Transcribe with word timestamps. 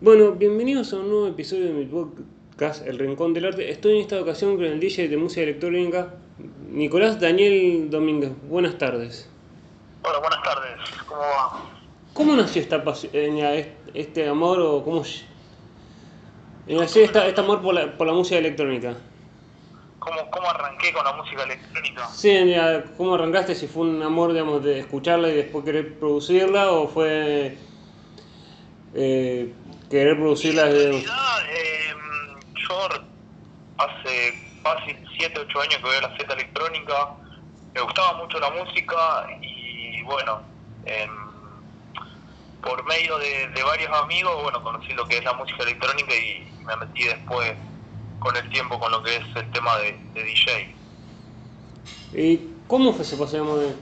Bueno, 0.00 0.30
bienvenidos 0.30 0.92
a 0.92 0.96
un 0.98 1.08
nuevo 1.08 1.26
episodio 1.26 1.66
de 1.66 1.72
mi 1.72 1.84
podcast 1.84 2.86
El 2.86 3.00
Rincón 3.00 3.34
del 3.34 3.46
Arte. 3.46 3.68
Estoy 3.68 3.96
en 3.96 4.02
esta 4.02 4.20
ocasión 4.20 4.54
con 4.54 4.64
el 4.64 4.78
DJ 4.78 5.08
de 5.08 5.16
música 5.16 5.40
electrónica, 5.40 6.14
Nicolás 6.70 7.18
Daniel 7.18 7.90
Domínguez. 7.90 8.30
Buenas 8.48 8.78
tardes. 8.78 9.28
Hola, 10.04 10.20
buenas 10.20 10.40
tardes. 10.44 10.78
¿Cómo 11.04 11.20
va? 11.20 11.64
¿Cómo 12.12 12.36
nació 12.36 12.62
esta 12.62 12.84
pasión, 12.84 13.10
este 13.92 14.28
amor 14.28 14.60
o 14.60 14.84
cómo 14.84 15.02
nació 16.68 17.02
esta, 17.02 17.26
este 17.26 17.40
amor 17.40 17.60
por 17.60 17.74
la, 17.74 17.98
por 17.98 18.06
la 18.06 18.12
música 18.12 18.38
electrónica? 18.38 18.94
¿Cómo, 19.98 20.30
¿Cómo 20.30 20.48
arranqué 20.48 20.92
con 20.92 21.02
la 21.02 21.14
música 21.14 21.42
electrónica? 21.42 22.06
Sí, 22.10 22.38
¿cómo 22.96 23.16
arrancaste? 23.16 23.56
Si 23.56 23.66
fue 23.66 23.82
un 23.82 24.00
amor, 24.00 24.32
digamos, 24.32 24.62
de 24.62 24.78
escucharla 24.78 25.28
y 25.28 25.34
después 25.34 25.64
querer 25.64 25.98
producirla 25.98 26.70
o 26.70 26.86
fue... 26.86 27.58
Eh, 28.94 29.52
querer 29.88 30.16
producirla 30.16 30.66
En 30.66 30.72
realidad, 30.72 31.50
eh, 31.50 31.94
yo 32.68 32.88
hace 33.78 34.34
casi 34.62 34.96
7, 35.18 35.40
8 35.40 35.60
años 35.60 35.76
que 35.76 35.88
veo 35.88 36.00
la 36.00 36.16
Z 36.16 36.32
electrónica, 36.32 37.14
me 37.74 37.80
gustaba 37.80 38.18
mucho 38.18 38.38
la 38.40 38.50
música 38.50 39.26
y 39.40 40.02
bueno, 40.02 40.42
eh, 40.84 41.06
por 42.62 42.84
medio 42.86 43.18
de, 43.18 43.48
de, 43.48 43.62
varios 43.62 43.90
amigos, 43.92 44.42
bueno, 44.42 44.62
conocí 44.62 44.92
lo 44.92 45.06
que 45.06 45.18
es 45.18 45.24
la 45.24 45.32
música 45.34 45.62
electrónica 45.62 46.14
y 46.14 46.50
me 46.64 46.76
metí 46.76 47.04
después 47.04 47.54
con 48.18 48.36
el 48.36 48.48
tiempo 48.50 48.78
con 48.80 48.90
lo 48.90 49.02
que 49.02 49.16
es 49.16 49.24
el 49.36 49.50
tema 49.52 49.76
de, 49.78 49.98
de 50.14 50.22
DJ. 50.24 50.74
¿Y 52.14 52.40
cómo 52.66 52.92
fue 52.92 53.02
ese 53.02 53.16
paseo 53.16 53.56
de, 53.58 53.74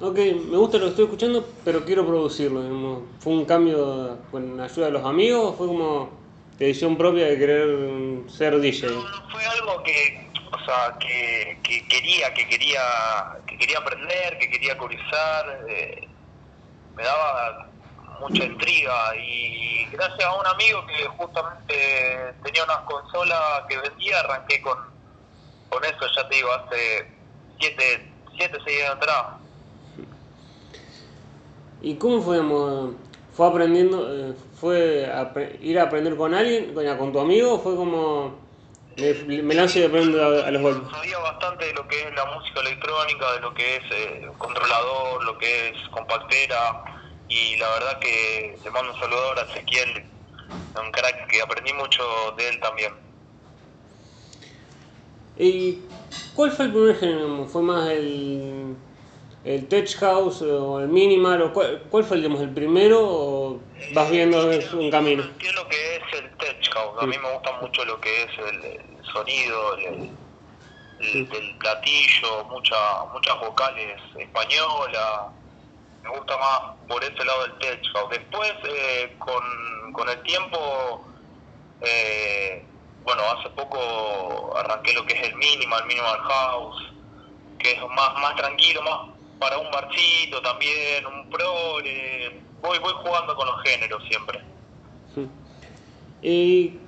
ok, 0.00 0.16
me 0.16 0.56
gusta 0.56 0.78
lo 0.78 0.84
que 0.84 0.90
estoy 0.90 1.04
escuchando, 1.04 1.48
pero 1.64 1.84
quiero 1.84 2.06
producirlo? 2.06 3.02
¿Fue 3.20 3.32
un 3.32 3.44
cambio 3.44 4.18
con 4.30 4.60
ayuda 4.60 4.86
de 4.86 4.92
los 4.92 5.04
amigos 5.04 5.44
o 5.44 5.52
fue 5.54 5.66
como 5.66 6.10
decisión 6.58 6.96
propia 6.96 7.26
de 7.26 7.38
querer 7.38 8.30
ser 8.30 8.58
DJ? 8.60 8.88
Fue 9.30 9.44
algo 9.44 9.82
que, 9.82 10.30
o 10.52 10.64
sea, 10.64 10.96
que, 10.98 11.58
que 11.62 11.86
quería, 11.88 12.32
que 12.34 12.46
quería, 12.48 12.80
que 13.46 13.58
quería 13.58 13.78
aprender, 13.78 14.38
que 14.38 14.50
quería 14.50 14.76
curiosar, 14.76 15.64
eh, 15.68 16.08
me 16.96 17.02
daba 17.02 17.70
mucha 18.20 18.44
intriga 18.44 19.16
y 19.16 19.86
gracias 19.90 20.24
a 20.24 20.34
un 20.34 20.46
amigo 20.46 20.86
que 20.86 21.04
justamente 21.06 22.34
tenía 22.42 22.64
unas 22.64 22.78
consolas 22.80 23.64
que 23.68 23.76
vendía, 23.78 24.20
arranqué 24.20 24.60
con, 24.62 24.78
con 25.68 25.84
eso, 25.84 26.06
ya 26.16 26.28
te 26.28 26.34
digo, 26.36 26.52
hace 26.52 27.08
7, 27.58 28.12
7, 28.36 28.58
6 28.64 28.82
años 28.82 28.96
atrás. 28.96 29.43
¿Y 31.84 31.96
cómo 31.96 32.22
fue, 32.22 32.40
fue 33.34 33.46
aprendiendo, 33.46 34.08
eh, 34.10 34.34
fue 34.58 35.04
a, 35.04 35.30
ir 35.60 35.78
a 35.78 35.82
aprender 35.82 36.16
con 36.16 36.32
alguien, 36.32 36.72
con, 36.96 37.12
tu 37.12 37.20
amigo, 37.20 37.58
fue 37.58 37.76
como 37.76 38.40
me, 38.96 39.54
lanzo 39.54 39.80
y 39.80 39.82
aprendo 39.82 40.44
a, 40.46 40.50
los 40.50 40.62
golpes? 40.62 40.90
Sabía 40.90 41.18
bastante 41.18 41.66
de 41.66 41.74
lo 41.74 41.86
que 41.86 42.00
es 42.00 42.14
la 42.14 42.24
música 42.24 42.60
electrónica, 42.62 43.32
de 43.34 43.40
lo 43.40 43.52
que 43.52 43.76
es 43.76 43.82
eh, 43.90 44.26
controlador, 44.38 45.24
lo 45.24 45.36
que 45.36 45.68
es 45.68 45.74
compactera, 45.90 46.84
y 47.28 47.56
la 47.58 47.68
verdad 47.68 47.98
que 47.98 48.58
le 48.64 48.70
mando 48.70 48.90
un 48.90 48.98
saludo 48.98 49.34
a 49.36 49.42
Ezequiel, 49.42 50.06
un 50.82 50.90
crack 50.90 51.26
que 51.26 51.42
aprendí 51.42 51.74
mucho 51.74 52.02
de 52.38 52.48
él 52.48 52.60
también. 52.60 52.94
¿Y 55.36 55.82
cuál 56.34 56.50
fue 56.50 56.64
el 56.64 56.72
primer 56.72 56.96
género? 56.96 57.44
¿Fue 57.44 57.60
más 57.60 57.90
el, 57.90 58.74
el 59.44 59.68
tech 59.68 59.94
house 59.98 60.42
o 60.42 60.80
el 60.80 60.88
minimal? 60.88 61.42
O 61.42 61.52
cuál, 61.52 61.82
cuál 61.90 62.04
fue 62.04 62.16
digamos, 62.16 62.40
el 62.40 62.50
primero 62.50 63.00
o 63.02 63.60
vas 63.92 64.10
viendo 64.10 64.50
eh, 64.50 64.66
un 64.72 64.90
camino? 64.90 65.24
¿Qué 65.38 65.48
es 65.48 65.54
lo 65.54 65.68
que 65.68 65.96
es 65.96 66.02
el 66.20 66.30
tech 66.36 66.72
house? 66.72 67.02
A 67.02 67.06
mí 67.06 67.16
me 67.18 67.32
gusta 67.32 67.52
mucho 67.60 67.84
lo 67.84 68.00
que 68.00 68.22
es 68.22 68.30
el, 68.38 68.80
sonido, 69.12 69.76
el, 69.76 70.10
el, 71.00 71.56
platillo, 71.58 72.44
mucha, 72.50 73.04
muchas 73.12 73.38
vocales 73.40 74.00
españolas 74.16 75.32
me 76.04 76.10
gusta 76.10 76.36
más 76.36 76.60
por 76.86 77.02
ese 77.02 77.24
lado 77.24 77.42
del 77.42 77.58
tech 77.58 77.82
house. 77.94 78.10
Después, 78.10 78.52
eh, 78.64 79.16
con, 79.18 79.92
con 79.92 80.08
el 80.08 80.22
tiempo, 80.22 81.04
eh, 81.80 82.64
bueno, 83.04 83.22
hace 83.22 83.48
poco 83.50 84.54
arranqué 84.56 84.92
lo 84.92 85.04
que 85.06 85.14
es 85.14 85.28
el 85.28 85.34
minimal, 85.36 85.86
minimal 85.86 86.18
house, 86.20 86.92
que 87.58 87.72
es 87.72 87.80
más, 87.80 88.14
más 88.20 88.36
tranquilo, 88.36 88.82
más 88.82 89.13
para 89.44 89.58
un 89.58 89.70
barcito 89.70 90.40
también, 90.40 91.04
un 91.04 91.28
pro. 91.28 91.74
voy, 92.62 92.78
voy 92.78 92.92
jugando 93.04 93.36
con 93.36 93.46
los 93.46 93.62
géneros 93.62 94.02
siempre. 94.08 94.40
Y 96.22 96.78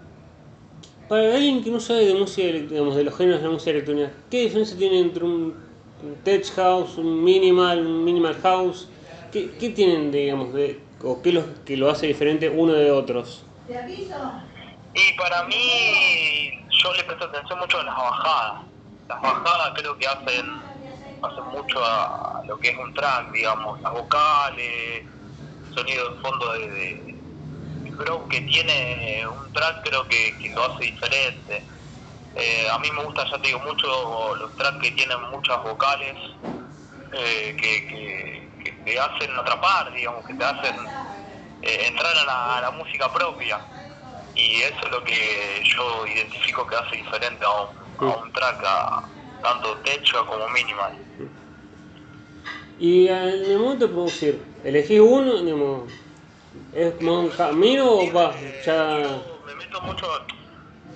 para 1.06 1.34
alguien 1.34 1.62
que 1.62 1.70
no 1.70 1.78
sabe 1.78 2.06
de 2.06 2.14
música, 2.14 2.48
digamos, 2.48 2.96
de 2.96 3.04
los 3.04 3.14
géneros 3.14 3.42
de 3.42 3.46
la 3.46 3.52
música 3.52 3.72
electrónica, 3.72 4.10
¿qué 4.30 4.40
diferencia 4.40 4.78
tiene 4.78 5.00
entre 5.00 5.24
un 5.24 5.54
tech 6.24 6.50
house, 6.54 6.96
un 6.96 7.22
minimal, 7.22 7.86
un 7.86 8.02
minimal 8.02 8.34
house? 8.42 8.88
¿Qué, 9.30 9.50
qué 9.60 9.68
tienen, 9.68 10.10
digamos, 10.10 10.54
de, 10.54 10.80
o 11.04 11.20
qué 11.20 11.32
lo, 11.32 11.42
que 11.66 11.76
lo 11.76 11.90
hace 11.90 12.06
diferente 12.06 12.48
uno 12.48 12.72
de 12.72 12.90
otros? 12.90 13.44
Y 13.68 15.12
para 15.18 15.42
mí, 15.44 16.64
yo 16.70 16.94
le 16.94 17.04
presto 17.04 17.26
atención 17.26 17.58
mucho 17.58 17.80
a 17.80 17.84
las 17.84 17.96
bajadas. 17.96 18.62
Las 19.08 19.20
bajadas 19.20 19.72
creo 19.76 19.98
que 19.98 20.06
hacen, 20.06 20.65
hacen 21.26 21.44
mucho 21.46 21.84
a 21.84 22.42
lo 22.46 22.58
que 22.58 22.70
es 22.70 22.78
un 22.78 22.92
track, 22.94 23.32
digamos, 23.32 23.80
las 23.82 23.92
vocales, 23.92 25.04
sonido 25.74 26.10
de 26.10 26.20
fondo 26.20 26.52
de, 26.54 27.16
creo 27.96 28.28
que 28.28 28.40
tiene 28.42 29.26
un 29.26 29.52
track 29.52 29.82
creo 29.84 30.06
que, 30.08 30.36
que 30.38 30.50
lo 30.50 30.64
hace 30.64 30.84
diferente. 30.84 31.62
Eh, 32.34 32.68
a 32.70 32.78
mí 32.78 32.90
me 32.90 33.02
gusta, 33.04 33.24
ya 33.30 33.38
te 33.38 33.48
digo, 33.48 33.60
mucho 33.60 34.34
los 34.36 34.54
tracks 34.56 34.78
que 34.82 34.90
tienen 34.90 35.20
muchas 35.30 35.62
vocales, 35.62 36.16
eh, 37.12 37.56
que, 37.58 37.86
que, 38.62 38.72
te 38.84 39.00
hacen 39.00 39.34
atrapar, 39.36 39.92
digamos, 39.92 40.24
que 40.26 40.34
te 40.34 40.44
hacen 40.44 40.76
eh, 41.62 41.86
entrar 41.86 42.14
a 42.16 42.60
la, 42.60 42.70
música 42.72 43.10
propia. 43.12 43.58
Y 44.34 44.60
eso 44.60 44.78
es 44.84 44.90
lo 44.90 45.02
que 45.02 45.62
yo 45.64 46.06
identifico 46.06 46.66
que 46.66 46.76
hace 46.76 46.96
diferente 46.96 47.44
a 47.44 47.50
un, 47.62 48.10
a 48.10 48.16
un 48.16 48.32
track, 48.32 48.62
tanto 49.42 49.76
techo 49.78 50.26
como 50.26 50.48
minimal. 50.48 50.96
Y 52.78 53.08
en 53.08 53.16
el 53.16 53.58
momento 53.58 53.86
de 53.86 53.92
producir, 53.92 54.42
¿elegís 54.64 55.00
uno? 55.00 55.42
Digamos, 55.42 55.90
¿Es 56.72 57.00
más 57.00 57.14
un 57.14 57.30
camino 57.30 57.90
o 57.90 58.12
va? 58.12 58.34
Ya... 58.64 59.20
me 59.46 59.54
meto 59.54 59.80
mucho, 59.80 60.06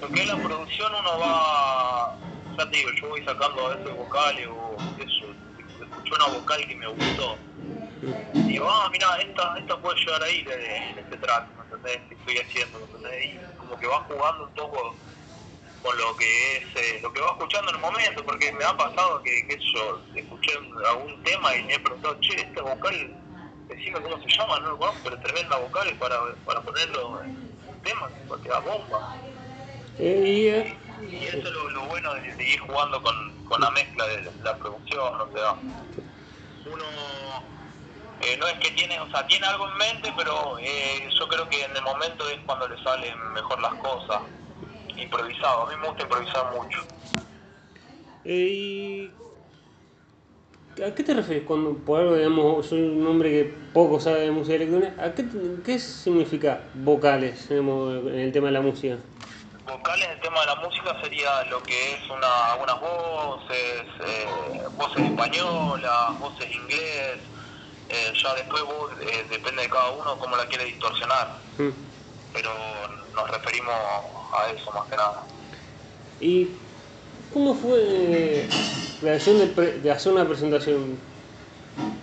lo 0.01 0.09
que 0.09 0.21
es 0.21 0.27
la 0.27 0.37
producción 0.37 0.93
uno 0.95 1.19
va, 1.19 2.17
ya 2.59 2.71
te 2.71 2.77
digo, 2.77 2.91
yo 3.01 3.09
voy 3.09 3.25
sacando 3.25 3.67
a 3.67 3.77
veces 3.77 3.97
vocales 3.97 4.47
o 4.49 4.77
eso, 4.99 5.25
escuché 5.81 6.15
una 6.15 6.39
vocal 6.39 6.67
que 6.67 6.75
me 6.77 6.87
gustó 6.87 7.37
y 8.35 8.43
digo, 8.43 8.67
ah, 8.69 8.89
mira, 8.93 9.17
esta, 9.23 9.59
esta 9.59 9.77
puede 9.79 9.99
llegar 10.01 10.23
ahí 10.23 10.45
en 10.49 10.99
este 10.99 11.17
track, 11.17 11.47
¿me 11.57 11.65
entendés? 11.65 12.01
Que 12.09 12.15
estoy 12.15 12.39
haciendo, 12.39 12.79
¿me 12.79 12.85
entendés? 12.85 13.25
Y 13.25 13.57
como 13.59 13.79
que 13.79 13.87
va 13.87 14.05
jugando 14.05 14.45
un 14.45 14.55
poco 14.55 14.95
con 15.83 15.97
lo 15.97 16.17
que 16.17 16.57
es, 16.57 16.65
eh, 16.77 17.01
lo 17.03 17.13
que 17.13 17.21
va 17.21 17.29
escuchando 17.29 17.71
en 17.71 17.77
el 17.77 17.81
momento, 17.81 18.25
porque 18.25 18.53
me 18.53 18.65
ha 18.65 18.77
pasado 18.77 19.23
que, 19.23 19.47
que 19.47 19.59
yo 19.73 20.03
escuché 20.15 20.53
algún 20.89 21.23
tema 21.23 21.55
y 21.57 21.65
me 21.65 21.75
he 21.75 21.79
preguntado, 21.81 22.19
che, 22.21 22.35
este 22.35 22.61
vocal, 22.61 23.17
decime 23.69 24.01
cómo 24.01 24.21
se 24.23 24.29
llama, 24.29 24.61
no 24.61 24.71
lo 24.71 24.79
conozco, 24.79 25.01
pero 25.05 25.21
tremenda 25.21 25.57
vocal 25.57 25.95
para, 25.99 26.35
para 26.45 26.61
ponerlo 26.61 27.23
en 27.23 27.31
un 27.67 27.81
tema, 27.83 28.09
porque 28.29 28.49
da 28.49 28.59
bomba. 28.61 29.17
Eh, 29.99 30.77
y, 31.03 31.25
eso 31.25 31.39
es 31.39 31.45
lo, 31.45 31.71
lo 31.71 31.83
bueno 31.87 32.15
de, 32.15 32.35
de, 32.35 32.45
ir 32.45 32.61
jugando 32.61 33.03
con, 33.03 33.45
con 33.47 33.61
la 33.61 33.71
mezcla 33.71 34.07
de 34.07 34.31
la 34.43 34.57
producción, 34.57 35.21
o 35.21 35.33
sea, 35.33 35.55
uno 36.67 36.85
eh, 38.23 38.37
no 38.37 38.47
es 38.47 38.59
que 38.59 38.71
tiene, 38.73 39.01
o 39.01 39.11
sea, 39.11 39.27
tiene 39.27 39.47
algo 39.47 39.67
en 39.67 39.77
mente, 39.79 40.13
pero 40.17 40.59
eh, 40.59 41.09
yo 41.19 41.27
creo 41.27 41.49
que 41.49 41.65
en 41.65 41.75
el 41.75 41.83
momento 41.83 42.29
es 42.29 42.39
cuando 42.45 42.69
le 42.69 42.83
salen 42.83 43.33
mejor 43.33 43.61
las 43.61 43.75
cosas, 43.77 44.21
improvisado. 45.03 45.67
A 45.67 45.71
mí 45.71 45.77
me 45.81 45.89
gusta 45.89 46.03
improvisar 46.03 46.53
mucho. 46.55 46.79
Eh, 48.25 49.11
¿A 50.87 50.95
qué 50.95 51.03
te 51.03 51.15
refieres 51.15 51.45
cuando, 51.47 51.75
por 51.75 52.01
algo, 52.01 52.17
digamos, 52.17 52.67
soy 52.67 52.81
un 52.81 53.07
hombre 53.07 53.31
que 53.31 53.55
poco 53.75 54.01
sabe 54.01 54.21
de 54.21 54.31
música 54.31 54.55
electrónica? 54.57 55.05
¿A 55.05 55.15
qué, 55.15 55.25
qué 55.65 55.79
significa 55.79 56.63
vocales 56.75 57.51
en 57.51 58.09
el 58.09 58.33
tema 58.33 58.47
de 58.47 58.53
la 58.53 58.61
música? 58.61 58.97
Vocales 59.67 60.07
en 60.07 60.13
el 60.13 60.21
tema 60.21 60.41
de 60.41 60.47
la 60.47 60.55
música 60.57 60.97
sería 61.03 61.45
lo 61.51 61.63
que 61.63 61.95
es 61.95 62.11
una, 62.11 62.53
algunas 62.53 62.81
voces, 62.81 63.83
eh, 64.07 64.63
voces 64.77 65.05
españolas, 65.05 66.19
voces 66.19 66.51
inglés, 66.55 67.19
eh, 67.89 68.13
ya 68.15 68.35
después 68.35 68.63
vos, 68.63 68.93
eh, 69.03 69.27
depende 69.29 69.63
de 69.63 69.69
cada 69.69 69.91
uno 69.91 70.17
cómo 70.19 70.37
la 70.37 70.47
quiere 70.47 70.65
distorsionar. 70.65 71.37
Mm. 71.59 71.90
Pero 72.33 72.51
nos 73.15 73.31
referimos 73.31 73.75
a 73.75 74.51
eso 74.51 74.71
más 74.73 74.89
que 74.89 74.97
nada. 74.97 75.25
¿Y 76.21 76.49
cómo 77.33 77.55
fue 77.55 78.47
la 79.03 79.13
decisión 79.13 79.55
de, 79.83 79.91
hacer 79.91 80.13
una 80.13 80.27
presentación? 80.27 80.99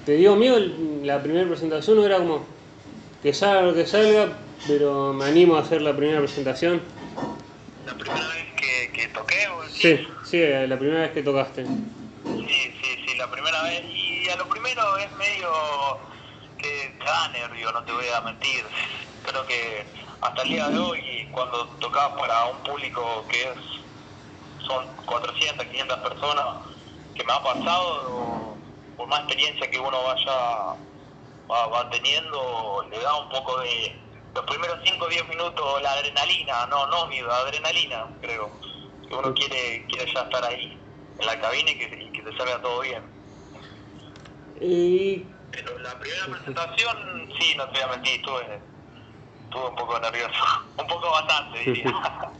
¿Te 0.06 0.14
dio 0.14 0.36
miedo 0.36 0.60
la 1.04 1.22
primera 1.22 1.48
presentación 1.48 2.00
o 2.00 2.06
era 2.06 2.18
como 2.18 2.46
que 3.22 3.34
salga 3.34 3.62
lo 3.62 3.74
que 3.74 3.86
salga, 3.86 4.38
pero 4.68 5.14
me 5.14 5.26
animo 5.26 5.56
a 5.56 5.62
hacer 5.62 5.82
la 5.82 5.96
primera 5.96 6.20
presentación. 6.20 6.82
La 7.86 7.94
primera 7.94 8.28
vez 8.28 8.46
que, 8.56 8.92
que 8.94 9.08
toqué, 9.10 9.48
¿vos 9.50 9.66
decís? 9.68 9.82
Sí, 9.82 10.08
sí, 10.26 10.68
la 10.68 10.78
primera 10.78 11.02
vez 11.02 11.12
que 11.12 11.24
tocaste. 11.24 11.66
Sí, 11.66 12.74
sí, 12.82 13.06
sí, 13.06 13.18
la 13.18 13.30
primera 13.30 13.64
vez. 13.64 13.84
Y 13.86 14.30
a 14.30 14.36
lo 14.36 14.48
primero 14.48 14.98
es 14.98 15.12
medio 15.14 15.50
que 16.58 16.94
te 16.98 17.06
da 17.06 17.28
nervio, 17.30 17.72
no 17.72 17.84
te 17.84 17.92
voy 17.92 18.06
a 18.16 18.22
mentir. 18.22 18.64
Creo 19.26 19.46
que 19.46 19.86
hasta 20.22 20.42
el 20.44 20.50
día 20.50 20.68
de 20.70 20.80
hoy, 20.80 21.30
cuando 21.32 21.68
tocaba 21.80 22.16
para 22.18 22.46
un 22.48 22.64
público 22.64 23.26
que 23.30 23.44
es 23.44 23.58
son 24.66 24.86
400, 25.06 25.66
500 25.66 25.98
personas, 26.00 26.46
que 27.16 27.24
me 27.24 27.34
ha 27.34 27.42
pasado, 27.42 28.58
por 28.98 29.08
más 29.08 29.20
experiencia 29.20 29.70
que 29.70 29.80
uno 29.80 30.04
vaya 30.04 30.76
va, 31.50 31.68
va 31.68 31.90
teniendo, 31.90 32.86
le 32.90 33.00
da 33.00 33.16
un 33.16 33.30
poco 33.30 33.60
de... 33.60 34.00
Los 34.36 34.46
primeros 34.46 34.78
5 34.86 35.04
o 35.04 35.08
10 35.08 35.30
minutos 35.30 35.82
la 35.82 35.92
adrenalina, 35.94 36.68
no, 36.68 36.86
no 36.88 37.08
miedo, 37.08 37.32
adrenalina, 37.32 38.08
creo. 38.22 38.52
Que 39.08 39.16
uno 39.16 39.34
quiere, 39.34 39.86
quiere 39.88 40.14
ya 40.14 40.22
estar 40.22 40.44
ahí, 40.44 40.78
en 41.18 41.26
la 41.26 41.40
cabina 41.40 41.72
y 41.72 41.80
que, 41.80 42.04
y 42.04 42.12
que 42.12 42.22
te 42.22 42.38
salga 42.38 42.62
todo 42.62 42.82
bien. 42.82 43.04
Y 44.62 45.26
Pero 45.52 45.80
la 45.80 45.98
primera 45.98 46.26
presentación, 46.26 47.30
sí, 47.40 47.56
no 47.56 47.66
te 47.70 47.80
voy 47.80 47.82
a 47.82 47.88
mentir, 47.88 48.16
estuve, 48.16 48.60
estuve 49.58 49.70
un 49.70 49.76
poco 49.76 50.00
nervioso. 50.00 50.44
Un 50.80 50.88
poco 50.88 51.12
bastante, 51.12 51.60
diría. 51.60 51.94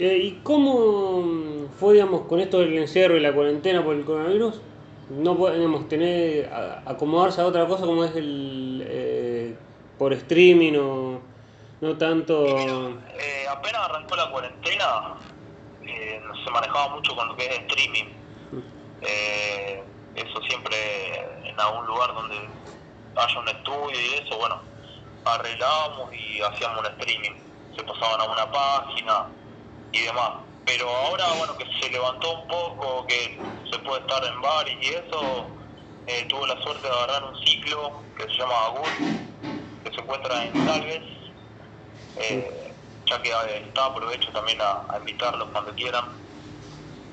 Eh, 0.00 0.16
¿Y 0.16 0.40
cómo 0.44 1.66
fue, 1.80 1.94
digamos, 1.94 2.20
con 2.28 2.38
esto 2.38 2.60
del 2.60 2.78
encierro 2.78 3.16
y 3.16 3.20
la 3.20 3.32
cuarentena 3.32 3.82
por 3.82 3.96
el 3.96 4.04
coronavirus? 4.04 4.60
No 5.10 5.36
podemos 5.36 5.88
tener, 5.88 6.48
acomodarse 6.86 7.40
a 7.40 7.46
otra 7.46 7.66
cosa 7.66 7.84
como 7.84 8.04
es 8.04 8.14
el 8.14 8.86
eh, 8.86 9.56
por 9.98 10.12
streaming 10.12 10.74
o 10.74 11.20
no 11.80 11.98
tanto... 11.98 12.46
Eh, 12.46 13.46
apenas 13.50 13.82
arrancó 13.88 14.14
la 14.14 14.30
cuarentena, 14.30 15.16
eh, 15.82 16.22
se 16.44 16.50
manejaba 16.52 16.94
mucho 16.94 17.16
con 17.16 17.26
lo 17.26 17.36
que 17.36 17.46
es 17.46 17.58
streaming. 17.58 18.04
Eh, 19.00 19.82
eso 20.14 20.40
siempre 20.48 20.76
en 21.42 21.58
algún 21.58 21.86
lugar 21.86 22.14
donde 22.14 22.36
haya 23.16 23.40
un 23.40 23.48
estudio 23.48 24.00
y 24.00 24.24
eso, 24.24 24.38
bueno, 24.38 24.60
arreglábamos 25.24 26.12
y 26.14 26.40
hacíamos 26.40 26.80
un 26.80 26.86
streaming. 26.86 27.32
Se 27.76 27.82
pasaban 27.82 28.20
a 28.20 28.24
una 28.24 28.50
página 28.50 29.26
y 29.92 30.00
demás. 30.00 30.30
Pero 30.64 30.88
ahora, 30.88 31.26
bueno, 31.38 31.56
que 31.56 31.64
se 31.80 31.90
levantó 31.90 32.40
un 32.40 32.48
poco, 32.48 33.06
que 33.06 33.38
se 33.70 33.78
puede 33.78 34.00
estar 34.00 34.24
en 34.24 34.40
bares 34.40 34.76
y 34.80 34.88
eso, 34.88 35.46
eh, 36.06 36.26
tuve 36.28 36.46
la 36.46 36.60
suerte 36.62 36.86
de 36.86 36.92
agarrar 36.92 37.24
un 37.24 37.38
ciclo 37.46 38.02
que 38.16 38.24
se 38.24 38.36
llama 38.38 38.66
Agur, 38.66 38.88
que 39.84 39.90
se 39.94 40.00
encuentra 40.00 40.44
en 40.44 40.66
Salves. 40.66 41.02
Eh, 42.16 42.72
ya 43.08 43.22
que 43.22 43.30
eh, 43.30 43.64
está, 43.66 43.86
aprovecho 43.86 44.30
también 44.32 44.60
a, 44.60 44.84
a 44.88 44.98
invitarlos 44.98 45.48
cuando 45.50 45.74
quieran. 45.74 46.04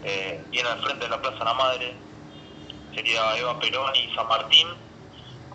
Eh, 0.04 0.44
viene 0.50 0.70
al 0.70 0.82
frente 0.84 1.06
de 1.06 1.10
la 1.10 1.22
Plaza 1.22 1.44
La 1.44 1.54
Madre, 1.54 1.96
sería 2.94 3.38
Eva 3.38 3.60
Perón 3.60 3.96
y 3.96 4.14
San 4.14 4.28
Martín. 4.28 4.68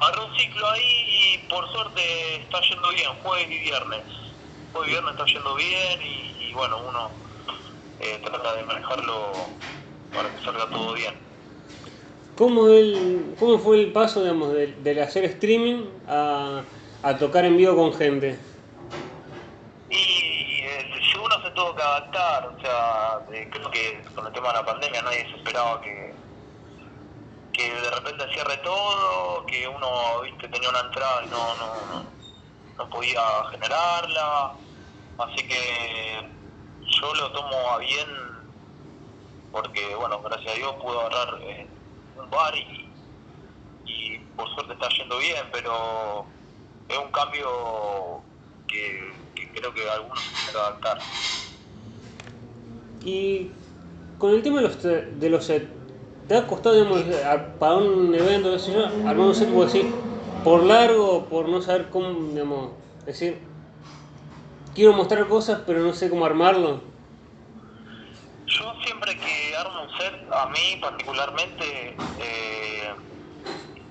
Agarré 0.00 0.24
un 0.24 0.36
ciclo 0.38 0.70
ahí 0.70 0.82
y 0.82 1.38
por 1.48 1.70
suerte 1.72 2.36
está 2.36 2.60
yendo 2.62 2.88
bien, 2.90 3.10
jueves 3.22 3.50
y 3.50 3.58
viernes. 3.58 4.02
Jueves 4.72 4.88
y 4.88 4.92
viernes 4.92 5.12
está 5.12 5.24
yendo 5.26 5.54
bien 5.54 6.02
y, 6.02 6.44
y 6.48 6.52
bueno, 6.54 6.78
uno 6.88 7.10
eh, 8.00 8.18
trata 8.24 8.54
de 8.54 8.62
manejarlo 8.64 9.32
para 10.14 10.30
que 10.34 10.44
salga 10.44 10.66
todo 10.70 10.94
bien. 10.94 11.14
¿Cómo, 12.36 12.68
el, 12.68 13.34
¿Cómo 13.38 13.58
fue 13.58 13.78
el 13.78 13.92
paso, 13.92 14.22
digamos, 14.22 14.54
del, 14.54 14.82
del 14.82 15.00
hacer 15.00 15.24
streaming 15.24 15.84
a, 16.08 16.62
a 17.02 17.18
tocar 17.18 17.44
en 17.44 17.58
vivo 17.58 17.76
con 17.76 17.92
gente? 17.92 18.38
Y 19.90 20.62
eh, 20.62 20.90
uno 21.22 21.42
se 21.42 21.50
tuvo 21.50 21.74
que 21.74 21.82
adaptar, 21.82 22.46
o 22.46 22.60
sea, 22.62 23.20
eh, 23.32 23.46
creo 23.52 23.70
que 23.70 24.00
con 24.14 24.26
el 24.26 24.32
tema 24.32 24.48
de 24.48 24.54
la 24.54 24.64
pandemia 24.64 25.02
nadie 25.02 25.28
se 25.30 25.36
esperaba 25.36 25.82
que, 25.82 26.09
que 27.60 27.74
de 27.74 27.90
repente 27.90 28.24
cierre 28.32 28.56
todo, 28.58 29.44
que 29.46 29.68
uno 29.68 30.22
viste 30.22 30.48
tenía 30.48 30.70
una 30.70 30.80
entrada 30.80 31.24
y 31.24 31.28
no, 31.28 31.56
no, 31.56 32.04
no, 32.78 32.90
podía 32.90 33.20
generarla, 33.50 34.54
así 35.18 35.46
que 35.46 36.28
yo 36.80 37.14
lo 37.14 37.32
tomo 37.32 37.70
a 37.70 37.78
bien 37.78 38.08
porque, 39.52 39.94
bueno, 39.96 40.22
gracias 40.22 40.54
a 40.54 40.56
Dios 40.56 40.74
pude 40.80 40.98
agarrar 40.98 41.42
eh, 41.42 41.66
un 42.16 42.30
bar 42.30 42.54
y, 42.56 42.88
y 43.84 44.18
por 44.36 44.48
suerte 44.54 44.72
está 44.74 44.88
yendo 44.88 45.18
bien, 45.18 45.44
pero 45.52 46.24
es 46.88 46.98
un 46.98 47.10
cambio 47.10 48.22
que, 48.68 49.12
creo 49.54 49.74
que 49.74 49.90
algunos 49.90 50.22
tienen 50.22 50.52
que 50.52 50.58
adaptar. 50.58 50.98
Y 53.04 53.50
con 54.18 54.34
el 54.34 54.42
tema 54.42 54.60
de 54.60 54.68
los, 54.68 54.82
de 54.82 55.30
los 55.30 55.50
¿te 56.30 56.36
ha 56.36 56.46
costado, 56.46 56.76
a- 57.26 57.58
para 57.58 57.74
un 57.74 58.14
evento, 58.14 58.52
qué 58.52 58.60
sé 58.60 58.70
yo, 58.72 58.84
armar 59.04 59.26
un 59.26 59.34
set, 59.34 59.50
por 60.44 60.62
largo 60.62 61.28
por 61.28 61.48
no 61.48 61.60
saber 61.60 61.90
cómo, 61.90 62.32
digamos, 62.32 62.74
decir, 63.04 63.52
quiero 64.72 64.92
mostrar 64.92 65.26
cosas 65.26 65.62
pero 65.66 65.80
no 65.80 65.92
sé 65.92 66.08
cómo 66.08 66.24
armarlo? 66.24 66.84
Yo 68.46 68.74
siempre 68.84 69.18
que 69.18 69.56
armo 69.56 69.82
un 69.82 69.90
set, 69.98 70.14
a 70.30 70.46
mí 70.50 70.78
particularmente, 70.80 71.98
eh, 72.20 72.94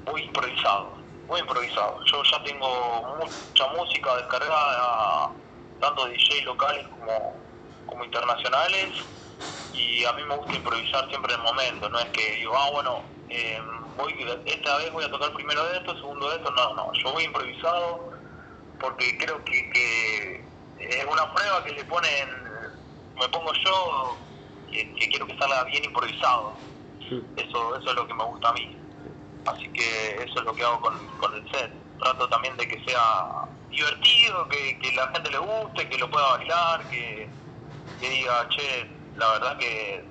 voy 0.06 0.22
improvisado, 0.24 0.94
voy 1.28 1.42
improvisado. 1.42 2.00
Yo 2.10 2.24
ya 2.24 2.42
tengo 2.46 2.70
mucha 3.20 3.68
música 3.78 4.16
descargada, 4.16 5.36
tanto 5.82 6.06
DJ 6.08 6.46
locales 6.46 6.88
como, 6.88 7.12
como 7.86 8.06
internacionales, 8.06 8.92
y 9.72 10.04
a 10.06 10.14
mí 10.14 10.24
me 10.24 10.36
gusta 10.36 10.56
improvisar 10.56 11.08
siempre 11.10 11.34
en 11.34 11.40
el 11.40 11.46
momento, 11.46 11.90
no 11.90 12.00
es 12.00 12.10
que 12.10 12.32
digo, 12.38 12.54
ah, 12.58 12.70
bueno, 12.72 13.04
eh, 13.30 13.60
voy, 13.96 14.14
esta 14.46 14.78
vez 14.78 14.92
voy 14.92 15.04
a 15.04 15.12
tocar 15.12 15.34
primero 15.34 15.64
de 15.66 15.78
esto, 15.78 15.96
segundo 15.96 16.30
de 16.30 16.38
esto, 16.38 16.52
no, 16.52 16.74
no, 16.76 16.92
yo 17.04 17.14
voy 17.14 17.24
improvisado 17.24 18.12
porque 18.80 19.18
creo 19.18 19.44
que, 19.46 19.70
que 19.72 20.46
es 20.80 21.06
una 21.06 21.34
prueba 21.34 21.64
que 21.64 21.74
le 21.74 21.84
ponen, 21.86 22.44
me 23.16 23.28
pongo 23.30 23.52
yo, 23.66 24.18
que, 24.72 24.96
que 24.96 25.10
quiero 25.10 25.28
que 25.28 25.38
salga 25.38 25.64
bien 25.66 25.84
improvisado. 25.84 26.58
Eso, 27.36 27.76
eso 27.76 27.90
es 27.90 27.96
lo 27.96 28.08
que 28.08 28.14
me 28.14 28.24
gusta 28.24 28.50
a 28.50 28.54
mí. 28.54 28.78
Así 29.46 29.68
que 29.74 30.16
eso 30.24 30.40
es 30.40 30.46
lo 30.46 30.54
que 30.54 30.64
hago 30.64 30.80
con, 30.80 31.18
con 31.18 31.34
el 31.36 31.52
set. 31.52 31.72
Trato 32.00 32.30
también 32.30 32.56
de 32.58 32.68
que 32.68 32.84
sea 32.86 33.50
divertido, 33.70 34.48
que, 34.48 34.80
que 34.80 34.92
la 34.94 35.08
gente 35.10 35.32
le 35.32 35.40
guste, 35.40 35.90
que 35.90 35.98
lo 35.98 36.10
pueda 36.10 36.38
bailar, 36.38 36.88
que, 36.88 37.30
que 38.00 38.10
diga, 38.10 38.48
che, 38.50 38.99
la 39.20 39.28
verdad 39.34 39.58
que 39.60 40.06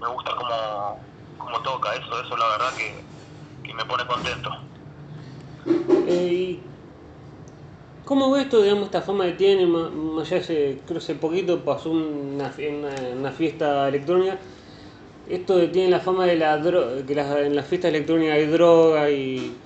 me 0.00 0.08
gusta 0.08 0.32
como, 0.36 1.04
como 1.38 1.62
toca. 1.62 1.94
Eso, 1.94 2.20
eso 2.22 2.36
la 2.36 2.48
verdad 2.48 2.74
que, 2.76 3.04
que 3.64 3.74
me 3.74 3.84
pone 3.86 4.06
contento. 4.06 4.50
Eh, 6.06 6.32
¿y 6.32 6.74
¿Cómo 8.04 8.30
ves 8.30 8.44
esto, 8.44 8.62
digamos, 8.62 8.84
esta 8.86 9.00
fama 9.02 9.24
que 9.26 9.32
tiene? 9.32 9.64
allá 10.20 10.36
hace, 10.38 10.82
creo 10.86 10.98
que 10.98 11.04
hace 11.04 11.14
poquito 11.14 11.64
pasó 11.64 11.90
una, 11.90 12.52
una, 12.70 12.90
una 13.16 13.32
fiesta 13.32 13.88
electrónica. 13.88 14.38
Esto 15.26 15.56
de 15.58 15.68
tiene 15.68 15.90
la 15.90 16.00
fama 16.00 16.26
de 16.26 16.36
la 16.36 16.58
droga, 16.58 17.04
que 17.06 17.14
las- 17.14 17.36
en 17.38 17.56
las 17.56 17.66
fiestas 17.68 17.90
electrónicas 17.90 18.36
hay 18.36 18.46
droga 18.46 19.10
y, 19.10 19.62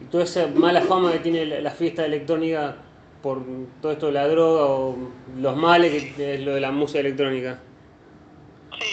y 0.00 0.06
toda 0.06 0.24
esa 0.24 0.48
mala 0.48 0.82
fama 0.82 1.12
que 1.12 1.20
tiene 1.20 1.46
la, 1.46 1.60
la 1.60 1.70
fiesta 1.72 2.04
electrónica 2.06 2.76
por 3.22 3.44
todo 3.80 3.92
esto 3.92 4.06
de 4.08 4.12
la 4.12 4.28
droga 4.28 4.66
o 4.66 5.14
los 5.36 5.56
males 5.56 5.92
que 6.14 6.34
es 6.36 6.40
lo 6.42 6.54
de 6.54 6.60
la 6.60 6.72
música 6.72 7.00
electrónica. 7.00 7.62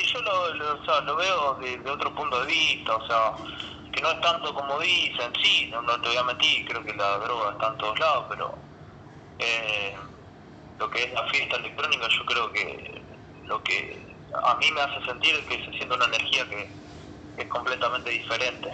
Yo 0.07 0.21
lo, 0.21 0.53
lo, 0.53 1.15
veo 1.17 1.53
de, 1.55 1.77
de 1.79 1.91
otro 1.91 2.13
punto 2.15 2.39
de 2.39 2.47
vista, 2.47 2.95
o 2.95 3.07
sea, 3.07 3.33
que 3.91 4.01
no 4.01 4.11
es 4.11 4.21
tanto 4.21 4.53
como 4.53 4.79
dicen, 4.79 5.33
sí, 5.43 5.69
no, 5.71 5.83
te 6.01 6.07
voy 6.07 6.17
a 6.17 6.23
mentir, 6.23 6.65
creo 6.65 6.83
que 6.83 6.93
la 6.93 7.17
droga 7.17 7.51
está 7.51 7.67
en 7.67 7.77
todos 7.77 7.99
lados, 7.99 8.25
pero 8.29 8.57
eh, 9.39 9.95
lo 10.79 10.89
que 10.89 11.03
es 11.03 11.13
la 11.13 11.27
fiesta 11.27 11.57
electrónica 11.57 12.07
yo 12.07 12.25
creo 12.25 12.51
que 12.53 13.01
lo 13.45 13.61
que 13.63 13.99
a 14.43 14.55
mí 14.55 14.71
me 14.71 14.81
hace 14.81 15.05
sentir 15.05 15.35
es 15.35 15.45
que 15.45 15.65
se 15.65 15.77
siente 15.77 15.95
una 15.95 16.05
energía 16.05 16.47
que 16.49 16.69
es 17.37 17.47
completamente 17.47 18.09
diferente. 18.09 18.71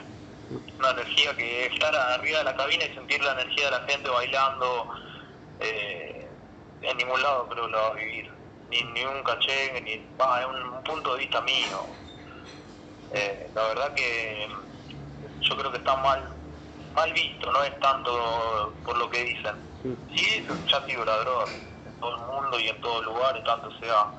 Una 0.77 0.91
energía 0.91 1.35
que 1.35 1.65
estar 1.67 1.95
arriba 1.95 2.39
de 2.39 2.43
la 2.43 2.55
cabina 2.55 2.85
y 2.85 2.93
sentir 2.93 3.23
la 3.23 3.33
energía 3.33 3.65
de 3.65 3.71
la 3.71 3.87
gente 3.87 4.09
bailando, 4.09 4.89
eh, 5.59 6.27
en 6.81 6.97
ningún 6.97 7.21
lado 7.21 7.47
creo 7.49 7.65
que 7.65 7.71
lo 7.71 7.77
va 7.77 7.87
a 7.87 7.93
vivir. 7.93 8.32
Ni, 8.73 8.83
ni 8.93 9.05
un 9.05 9.21
caché, 9.23 9.81
ni 9.81 10.01
va, 10.19 10.41
es 10.41 10.47
un, 10.47 10.55
un 10.55 10.83
punto 10.83 11.13
de 11.13 11.19
vista 11.19 11.41
mío. 11.41 11.85
Eh, 13.11 13.51
la 13.53 13.67
verdad 13.67 13.93
que 13.93 14.47
yo 15.41 15.57
creo 15.57 15.71
que 15.71 15.77
está 15.77 15.95
mal 15.97 16.33
mal 16.95 17.11
visto, 17.13 17.51
no 17.51 17.63
es 17.63 17.79
tanto 17.79 18.73
por 18.83 18.97
lo 18.97 19.09
que 19.09 19.23
dicen. 19.23 19.55
Sí, 20.15 20.47
ya 20.71 20.79
digo, 20.87 21.05
la 21.05 21.17
droga 21.17 21.49
en 21.85 21.99
todo 21.99 22.15
el 22.15 22.21
mundo 22.31 22.59
y 22.59 22.67
en 22.67 22.81
todos 22.81 23.05
lugares, 23.05 23.43
tanto 23.43 23.69
sea 23.79 24.11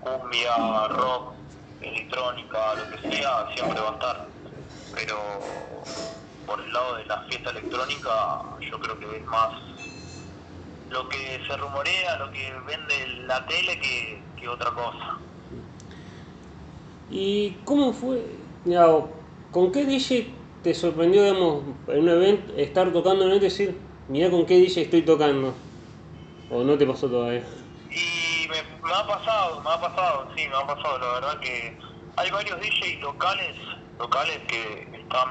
cumbia, 0.00 0.88
rock, 0.88 1.34
electrónica, 1.80 2.74
lo 2.76 2.90
que 2.90 3.16
sea, 3.16 3.46
siempre 3.54 3.80
va 3.80 3.90
a 3.90 3.92
estar. 3.92 4.28
Pero 4.92 5.18
por 6.46 6.60
el 6.60 6.72
lado 6.72 6.96
de 6.96 7.04
la 7.06 7.22
fiesta 7.28 7.50
electrónica, 7.50 8.10
yo 8.70 8.78
creo 8.80 8.98
que 8.98 9.16
es 9.16 9.26
más 9.26 9.50
lo 10.90 11.08
que 11.08 11.40
se 11.46 11.56
rumorea, 11.56 12.18
lo 12.18 12.30
que 12.30 12.52
vende 12.66 13.06
la 13.26 13.44
tele 13.46 13.78
que, 13.80 14.22
que 14.36 14.48
otra 14.48 14.70
cosa. 14.70 15.18
¿Y 17.10 17.50
cómo 17.64 17.92
fue? 17.92 18.24
digamos, 18.64 19.10
¿Con 19.50 19.70
qué 19.70 19.84
DJ 19.84 20.34
te 20.62 20.74
sorprendió, 20.74 21.22
digamos, 21.22 21.62
en 21.88 22.00
un 22.00 22.08
evento, 22.08 22.54
estar 22.56 22.92
tocando 22.92 23.22
en 23.22 23.30
un 23.30 23.36
evento 23.36 23.46
y 23.46 23.50
decir, 23.50 23.78
mira 24.08 24.30
con 24.30 24.46
qué 24.46 24.56
DJ 24.56 24.82
estoy 24.82 25.02
tocando? 25.02 25.54
¿O 26.50 26.64
no 26.64 26.76
te 26.76 26.86
pasó 26.86 27.08
todavía? 27.08 27.44
Y 27.90 28.48
me, 28.48 28.62
me 28.82 28.92
ha 28.92 29.06
pasado, 29.06 29.60
me 29.62 29.70
ha 29.70 29.80
pasado, 29.80 30.28
sí, 30.36 30.48
me 30.48 30.56
ha 30.56 30.66
pasado. 30.66 30.98
La 30.98 31.12
verdad 31.20 31.40
que 31.40 31.76
hay 32.16 32.30
varios 32.30 32.58
DJs 32.60 33.00
locales, 33.00 33.56
locales 33.98 34.38
que 34.48 34.88
están 34.98 35.28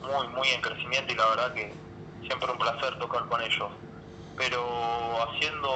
muy, 0.00 0.28
muy 0.28 0.48
en 0.48 0.60
crecimiento 0.60 1.12
y 1.12 1.16
la 1.16 1.26
verdad 1.30 1.54
que 1.54 1.72
siempre 2.26 2.52
un 2.52 2.58
placer 2.58 2.98
tocar 2.98 3.26
con 3.28 3.40
ellos. 3.40 3.68
Pero 4.36 4.60
haciendo 5.28 5.70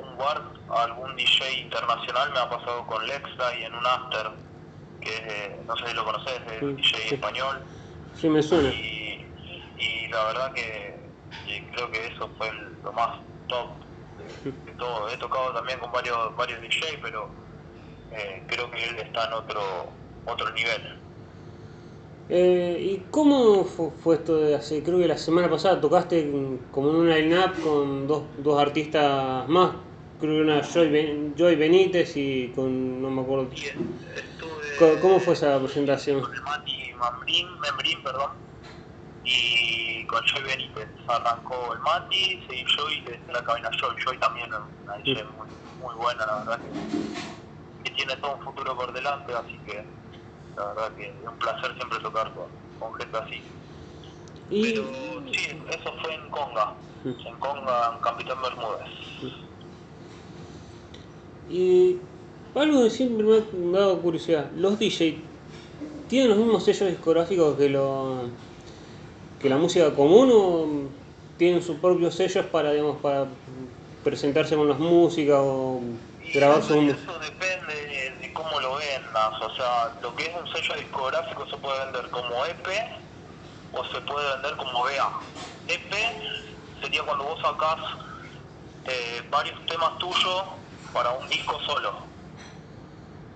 un 0.00 0.18
warp 0.18 0.56
a 0.70 0.82
algún 0.84 1.14
DJ 1.16 1.50
internacional 1.62 2.30
me 2.32 2.38
ha 2.40 2.48
pasado 2.50 2.86
con 2.86 3.06
Lexa 3.06 3.54
y 3.60 3.64
en 3.64 3.74
un 3.74 3.86
after, 3.86 4.30
que 5.00 5.10
es, 5.14 5.26
de- 5.26 5.64
no 5.66 5.76
sé 5.76 5.86
si 5.88 5.94
lo 5.94 6.04
conoces, 6.04 6.40
es 6.46 6.60
Sí, 6.60 6.66
DJ 6.76 6.98
sí. 7.08 7.14
español. 7.14 7.64
Sí, 8.14 8.28
me 8.28 8.42
suena. 8.42 8.68
Y, 8.70 9.32
y 9.78 10.08
la 10.08 10.24
verdad 10.24 10.52
que, 10.52 11.10
que 11.46 11.70
creo 11.72 11.90
que 11.90 12.06
eso 12.08 12.30
fue 12.36 12.48
el- 12.48 12.82
lo 12.82 12.92
más 12.92 13.08
top 13.46 13.80
de, 14.18 14.50
de 14.50 14.72
todo. 14.74 15.08
He 15.08 15.16
tocado 15.16 15.54
también 15.54 15.78
con 15.78 15.90
varios 15.92 16.36
varios 16.36 16.60
DJ, 16.60 16.98
pero 17.02 17.32
eh, 18.10 18.44
creo 18.48 18.70
que 18.70 18.84
él 18.84 18.98
está 18.98 19.26
en 19.26 19.32
otro 19.34 19.94
otro 20.24 20.50
nivel. 20.52 20.82
Eh, 22.32 22.78
¿Y 22.80 23.10
cómo 23.10 23.64
fu- 23.64 23.90
fue 23.90 24.16
esto 24.16 24.36
de 24.38 24.54
hace, 24.54 24.82
creo 24.84 24.98
que 24.98 25.08
la 25.08 25.18
semana 25.18 25.50
pasada 25.50 25.80
tocaste 25.80 26.30
como 26.70 26.90
en 26.90 26.96
una 26.96 27.16
line-up 27.16 27.60
con 27.60 28.06
dos, 28.06 28.22
dos 28.38 28.60
artistas 28.60 29.48
más? 29.48 29.72
Creo 30.20 30.36
que 30.36 30.40
una 30.42 30.62
Joy, 30.62 30.90
Ben- 30.90 31.34
Joy 31.36 31.56
Benítez 31.56 32.16
y 32.16 32.52
con, 32.52 33.02
no 33.02 33.10
me 33.10 33.22
acuerdo. 33.22 33.50
Y 33.52 33.66
estuve 33.66 35.00
¿Cómo 35.00 35.18
fue 35.18 35.34
esa 35.34 35.58
presentación? 35.60 36.20
con 36.20 36.32
el 36.32 36.42
Mati 36.42 36.72
Membrín, 37.00 37.46
Membrín, 37.60 38.02
perdón, 38.04 38.30
y 39.24 40.06
con 40.06 40.22
Joy 40.24 40.42
Benítez. 40.44 40.88
Arrancó 41.08 41.72
el 41.74 41.80
Mati, 41.80 42.40
seguí 42.46 42.64
Joy 42.76 43.00
desde 43.06 43.32
la 43.32 43.42
cabina 43.42 43.70
Joy. 43.80 43.96
Joy 44.04 44.18
también 44.18 44.48
una 44.84 44.96
DJ 44.98 45.24
muy, 45.36 45.48
muy 45.80 45.94
buena, 45.96 46.24
la 46.26 46.38
verdad 46.44 46.60
que, 46.62 46.70
que 47.82 47.90
tiene 47.96 48.14
todo 48.16 48.36
un 48.36 48.42
futuro 48.42 48.76
por 48.76 48.92
delante, 48.92 49.32
así 49.34 49.58
que 49.64 49.99
la 50.56 50.66
verdad 50.66 50.92
que 50.96 51.06
es 51.06 51.12
un 51.26 51.38
placer 51.38 51.74
siempre 51.76 51.98
tocar 52.00 52.32
con, 52.34 52.46
con 52.78 52.94
gente 52.98 53.18
así. 53.18 53.42
Y, 54.50 54.62
Pero 54.62 54.84
sí, 55.32 55.62
eso 55.70 55.92
fue 56.02 56.14
en 56.14 56.30
Conga, 56.30 56.74
en 57.04 57.36
Conga, 57.38 57.92
en 57.94 58.02
Capitán 58.02 58.38
Bermúdez. 58.42 59.34
y 61.48 61.98
algo 62.54 62.82
que 62.84 62.90
siempre 62.90 63.24
me 63.52 63.78
ha 63.78 63.80
dado 63.80 64.00
curiosidad, 64.00 64.50
¿los 64.56 64.78
DJ 64.78 65.20
tienen 66.08 66.30
los 66.30 66.38
mismos 66.38 66.64
sellos 66.64 66.88
discográficos 66.88 67.56
que, 67.56 67.68
lo, 67.68 68.22
que 69.40 69.48
la 69.48 69.56
música 69.56 69.94
común 69.94 70.30
o 70.32 70.66
tienen 71.38 71.62
sus 71.62 71.76
propios 71.76 72.16
sellos 72.16 72.44
para, 72.46 72.72
digamos, 72.72 72.98
para 73.00 73.26
presentarse 74.02 74.56
con 74.56 74.68
las 74.68 74.78
músicas 74.80 75.38
o 75.40 75.80
grabar 76.34 76.62
su 76.62 76.74
eso 76.74 77.18
depende 77.20 77.49
o 79.14 79.54
sea, 79.56 79.98
lo 80.02 80.14
que 80.14 80.24
es 80.24 80.36
un 80.36 80.46
sello 80.52 80.74
discográfico 80.76 81.46
se 81.48 81.56
puede 81.58 81.84
vender 81.86 82.10
como 82.10 82.44
EP 82.46 82.68
o 83.72 83.84
se 83.86 84.00
puede 84.02 84.32
vender 84.34 84.56
como 84.56 84.82
BA. 84.84 85.22
EP 85.68 85.92
sería 86.82 87.02
cuando 87.04 87.24
vos 87.24 87.40
sacás 87.42 87.76
eh, 88.84 89.22
varios 89.30 89.64
temas 89.66 89.98
tuyos 89.98 90.44
para 90.92 91.10
un 91.10 91.28
disco 91.28 91.58
solo. 91.66 92.06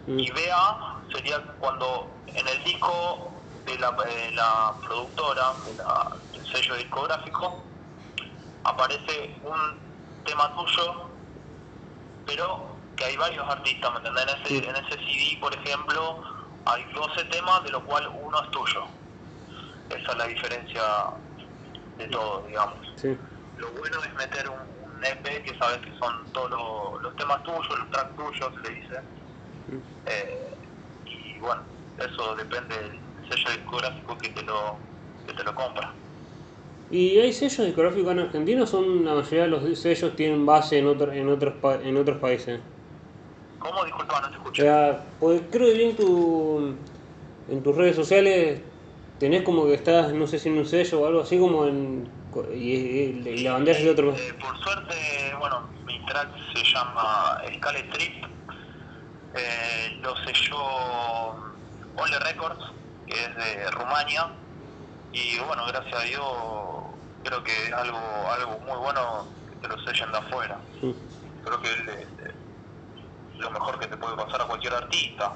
Mm. 0.06 0.18
Y 0.18 0.30
BA 0.30 1.02
sería 1.12 1.40
cuando 1.58 2.10
en 2.26 2.46
el 2.48 2.64
disco 2.64 3.30
de 3.66 3.78
la, 3.78 3.90
de 3.92 4.30
la 4.32 4.74
productora, 4.86 5.56
de 5.66 5.74
la- 5.74 6.16
del 6.32 6.46
sello 6.52 6.74
discográfico, 6.76 7.62
aparece 8.64 9.40
un 9.44 9.78
tema 10.24 10.54
tuyo, 10.56 11.10
pero 12.26 12.73
que 12.96 13.04
hay 13.04 13.16
varios 13.16 13.44
artistas, 13.48 13.90
¿me 13.92 13.98
entendés? 13.98 14.24
En 14.24 14.56
ese, 14.56 14.68
en 14.70 14.76
ese 14.76 14.94
CD, 15.04 15.38
por 15.40 15.54
ejemplo, 15.54 16.22
hay 16.66 16.84
12 16.94 17.24
temas, 17.24 17.62
de 17.64 17.70
los 17.70 17.82
cuales 17.84 18.08
uno 18.22 18.42
es 18.42 18.50
tuyo. 18.50 18.82
Esa 19.90 20.12
es 20.12 20.18
la 20.18 20.26
diferencia 20.26 20.82
de 21.98 22.06
todo, 22.08 22.44
digamos. 22.46 22.78
Sí. 22.96 23.16
Lo 23.56 23.70
bueno 23.72 23.98
es 24.02 24.14
meter 24.14 24.48
un, 24.50 24.58
un 24.96 25.04
EP 25.04 25.42
que 25.42 25.56
sabes 25.58 25.78
que 25.78 25.92
son 25.98 26.12
todos 26.32 26.50
los, 26.50 27.02
los 27.02 27.16
temas 27.16 27.42
tuyos, 27.44 27.78
los 27.78 27.90
tracks 27.90 28.16
tuyos, 28.16 28.52
se 28.62 28.70
le 28.70 28.80
dice. 28.80 29.00
Eh, 30.06 30.56
y 31.06 31.38
bueno, 31.40 31.62
eso 31.98 32.34
depende 32.36 32.76
del 32.76 33.00
sello 33.28 33.50
discográfico 33.52 34.18
que 34.18 34.28
te 34.30 34.42
lo, 34.42 34.78
que 35.26 35.32
te 35.34 35.44
lo 35.44 35.54
compra. 35.54 35.94
¿Y 36.88 37.18
hay 37.18 37.32
sellos 37.32 37.66
discográficos 37.66 38.12
en 38.12 38.20
Argentina 38.20 38.62
o 38.62 38.66
son 38.66 39.04
la 39.04 39.14
mayoría 39.14 39.42
de 39.44 39.48
los 39.48 39.78
sellos 39.78 40.16
tienen 40.16 40.46
base 40.46 40.78
en, 40.78 40.86
otro, 40.86 41.12
en, 41.12 41.28
otros, 41.28 41.54
pa- 41.60 41.82
en 41.82 41.96
otros 41.96 42.18
países? 42.18 42.62
¿Cómo? 43.64 43.82
Disculpa, 43.84 44.20
no 44.20 44.28
te 44.30 44.36
O 44.36 44.38
escuché. 44.40 44.62
sea, 44.62 45.16
pues 45.18 45.42
creo 45.50 45.72
que 45.72 45.88
en, 45.90 45.96
tu, 45.96 46.86
en 47.48 47.62
tus 47.62 47.74
redes 47.74 47.96
sociales 47.96 48.62
tenés 49.18 49.42
como 49.42 49.64
que 49.66 49.72
estás, 49.74 50.12
no 50.12 50.26
sé 50.26 50.38
si 50.38 50.50
en 50.50 50.58
un 50.58 50.66
sello 50.66 51.00
o 51.00 51.06
algo 51.06 51.20
así 51.22 51.38
como 51.38 51.66
en... 51.66 52.12
y, 52.52 52.74
y- 52.74 53.28
y 53.28 53.38
la 53.42 53.52
bandera 53.54 53.78
es 53.78 53.84
de 53.84 53.90
otro... 53.90 54.12
Eh, 54.14 54.34
por 54.38 54.54
suerte, 54.62 54.94
bueno, 55.38 55.56
mi 55.86 55.98
track 56.04 56.28
se 56.54 56.62
llama 56.62 57.38
Scale 57.56 57.82
Trip. 57.84 58.24
Eh, 59.34 59.98
lo 60.02 60.14
selló 60.26 60.60
Ole 61.96 62.18
Records, 62.20 62.60
que 63.06 63.14
es 63.14 63.34
de 63.34 63.70
Rumania. 63.70 64.30
Y 65.12 65.38
bueno, 65.38 65.62
gracias 65.68 65.94
a 66.02 66.04
Dios, 66.04 66.22
creo 67.22 67.42
que 67.42 67.52
es 67.52 67.72
algo, 67.72 67.98
algo 68.30 68.60
muy 68.66 68.76
bueno 68.78 69.32
que 69.48 69.56
te 69.56 69.68
lo 69.68 69.76
sellen 69.84 70.12
de 70.12 70.18
afuera. 70.18 70.60
Sí. 70.80 70.94
Creo 71.42 71.60
que 71.62 71.68
es 71.70 72.43
lo 73.38 73.50
mejor 73.50 73.78
que 73.78 73.86
te 73.86 73.96
puede 73.96 74.16
pasar 74.16 74.42
a 74.42 74.46
cualquier 74.46 74.74
artista. 74.74 75.32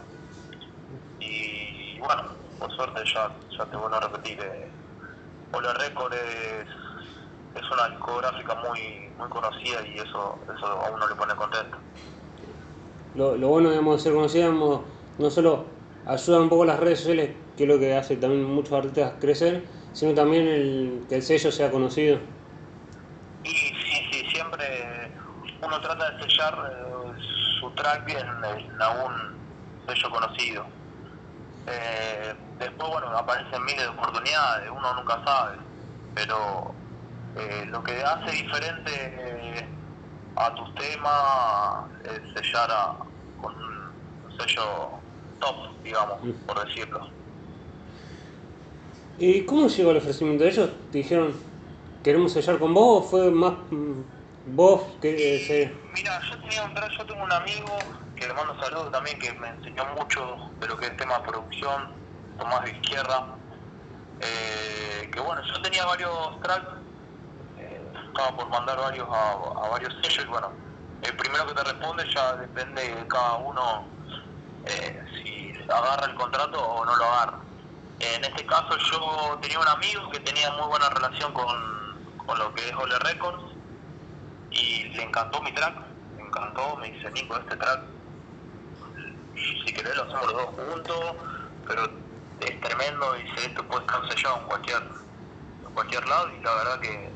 Y 1.21 1.99
bueno, 1.99 2.23
por 2.59 2.75
suerte 2.77 3.03
ya, 3.15 3.31
ya 3.57 3.65
te 3.67 3.77
vuelvo 3.77 3.97
a 3.97 4.01
repetir, 4.01 4.41
eh, 4.41 4.69
Ole 5.53 5.73
Record 5.75 6.13
es, 6.15 6.69
es 7.55 7.71
una 7.71 7.89
discográfica 7.89 8.55
muy 8.57 9.09
muy 9.19 9.29
conocida 9.29 9.87
y 9.87 9.99
eso, 9.99 10.39
eso 10.57 10.67
a 10.67 10.91
uno 10.91 11.09
le 11.09 11.15
pone 11.15 11.35
contento. 11.35 11.77
Lo, 13.17 13.37
lo 13.37 13.49
bueno 13.49 13.71
digamos, 13.71 13.97
de 13.97 14.03
ser 14.03 14.13
conocido, 14.13 14.53
digamos, 14.53 14.81
no 15.19 15.31
solo 15.31 15.65
ayuda 16.07 16.41
un 16.41 16.49
poco 16.49 16.65
las 16.65 16.79
redes 16.79 17.01
sociales, 17.01 17.31
que 17.57 17.65
es 17.65 17.69
lo 17.69 17.79
que 17.79 17.97
hace 17.97 18.17
también 18.17 18.45
muchos 18.45 18.73
artistas 18.73 19.15
crecer, 19.21 19.65
sino 19.93 20.15
también 20.15 20.47
el, 20.47 21.05
que 21.09 21.17
el 21.17 21.23
sello 21.23 21.51
sea 21.51 21.71
conocido. 21.71 22.19
Y 23.43 23.51
sí, 23.51 24.09
sí, 24.13 24.27
siempre 24.33 25.11
uno 25.61 25.81
trata 25.81 26.11
de 26.13 26.23
sellar 26.23 26.55
eh, 26.71 27.13
su 27.69 27.75
track 27.75 28.09
en, 28.11 28.19
en 28.61 28.83
algún 28.83 29.13
sello 29.87 30.11
conocido. 30.11 30.67
Eh, 31.67 32.35
después, 32.59 32.91
bueno, 32.91 33.09
aparecen 33.17 33.65
miles 33.65 33.83
de 33.83 33.89
oportunidades, 33.89 34.71
uno 34.71 34.95
nunca 34.95 35.23
sabe, 35.25 35.59
pero 36.15 36.83
eh, 37.35 37.67
lo 37.67 37.83
que 37.83 38.03
hace 38.03 38.33
diferente 38.33 38.91
eh, 39.59 39.71
a 40.37 40.55
tus 40.55 40.75
temas 40.75 41.91
es 42.05 42.21
sellar 42.35 42.71
a- 42.71 42.99
con 43.37 43.55
un 43.55 44.31
sello 44.39 45.05
top, 45.39 45.57
digamos, 45.85 46.19
Mm. 46.23 46.43
por 46.47 46.65
decirlo. 46.67 47.01
¿Y 49.17 49.45
cómo 49.47 49.69
llegó 49.69 49.91
el 49.91 49.97
ofrecimiento 49.99 50.45
de 50.45 50.51
ellos? 50.51 50.91
¿Te 50.91 50.99
dijeron, 50.99 51.45
queremos 52.03 52.33
sellar 52.33 52.59
con 52.59 52.73
vos 52.75 53.05
o 53.07 53.09
fue 53.09 53.31
más 53.31 53.55
mm, 53.71 54.03
vos 54.51 54.83
que 55.01 55.45
se... 55.47 55.75
Mira, 55.93 56.21
yo 56.29 56.39
tenía 56.41 56.65
un 56.65 56.75
yo 56.75 57.07
tengo 57.07 57.23
un 57.23 57.33
amigo 57.33 57.79
que 58.17 58.27
le 58.27 58.35
mando 58.35 58.61
saludos 58.63 58.91
también 58.91 59.19
que 59.19 59.33
me 59.35 59.49
enseñó 59.49 59.85
mucho 59.97 60.51
de 60.61 60.67
lo 60.67 60.77
que 60.77 60.87
es 60.87 60.97
tema 60.97 61.23
producción, 61.23 61.93
Tomás 62.39 62.65
de 62.65 62.71
Izquierda. 62.71 63.35
Eh, 64.21 65.09
que 65.13 65.21
bueno, 65.21 65.43
yo 65.43 65.63
tenía 65.63 65.85
varios 65.85 66.41
tracks, 66.43 66.67
eh, 67.59 67.81
estaba 68.09 68.37
por 68.37 68.49
mandar 68.49 68.77
varios 68.79 69.09
a, 69.09 69.33
a 69.33 69.69
varios 69.69 69.95
sellos 70.03 70.25
y 70.25 70.29
bueno, 70.29 70.51
el 71.03 71.17
primero 71.17 71.47
que 71.47 71.55
te 71.55 71.65
responde 71.65 72.05
ya 72.13 72.35
depende 72.37 72.95
de 72.95 73.07
cada 73.07 73.37
uno 73.37 73.85
eh, 74.67 75.05
si 75.23 75.53
agarra 75.71 76.07
el 76.07 76.15
contrato 76.15 76.61
o 76.61 76.85
no 76.85 76.97
lo 76.97 77.05
agarra. 77.05 77.39
En 78.01 78.25
este 78.25 78.45
caso 78.47 78.77
yo 78.91 79.39
tenía 79.41 79.61
un 79.61 79.69
amigo 79.69 80.11
que 80.11 80.21
tenía 80.21 80.51
muy 80.53 80.67
buena 80.67 80.89
relación 80.91 81.33
con, 81.33 81.57
con 82.27 82.39
lo 82.39 82.53
que 82.55 82.69
es 82.69 82.75
Ole 82.75 82.99
Records 83.01 83.58
y 84.61 84.85
le 84.91 85.03
encantó 85.03 85.41
mi 85.43 85.53
track, 85.53 85.75
me 86.17 86.23
encantó, 86.23 86.77
me 86.77 86.91
dice 86.91 87.11
Nico, 87.11 87.37
este 87.37 87.57
track, 87.57 87.81
si 89.35 89.73
querés 89.73 89.97
lo 89.97 90.03
hacemos 90.05 90.27
los 90.27 90.35
dos 90.35 90.55
juntos, 90.55 91.15
pero 91.67 91.83
es 92.41 92.61
tremendo, 92.61 93.13
dice 93.15 93.47
esto 93.47 93.65
puede 93.65 93.81
estar 93.83 94.09
sellado 94.09 94.41
en 94.41 94.47
cualquier, 94.47 94.83
cualquier 95.75 96.09
lado 96.09 96.31
y 96.35 96.41
la 96.43 96.55
verdad 96.55 96.81
que 96.81 97.11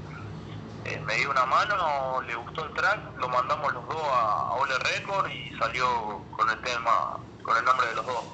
eh, 0.84 1.00
me 1.06 1.14
dio 1.16 1.30
una 1.30 1.46
mano, 1.46 2.22
le 2.22 2.34
gustó 2.34 2.64
el 2.64 2.72
track, 2.74 3.16
lo 3.18 3.28
mandamos 3.28 3.72
los 3.72 3.86
dos 3.86 4.02
a, 4.02 4.52
Ole 4.54 4.74
Record 4.78 5.30
y 5.30 5.56
salió 5.56 6.24
con 6.36 6.50
el 6.50 6.60
tema, 6.62 7.18
con 7.42 7.56
el 7.56 7.64
nombre 7.64 7.86
de 7.88 7.94
los 7.94 8.06
dos. 8.06 8.24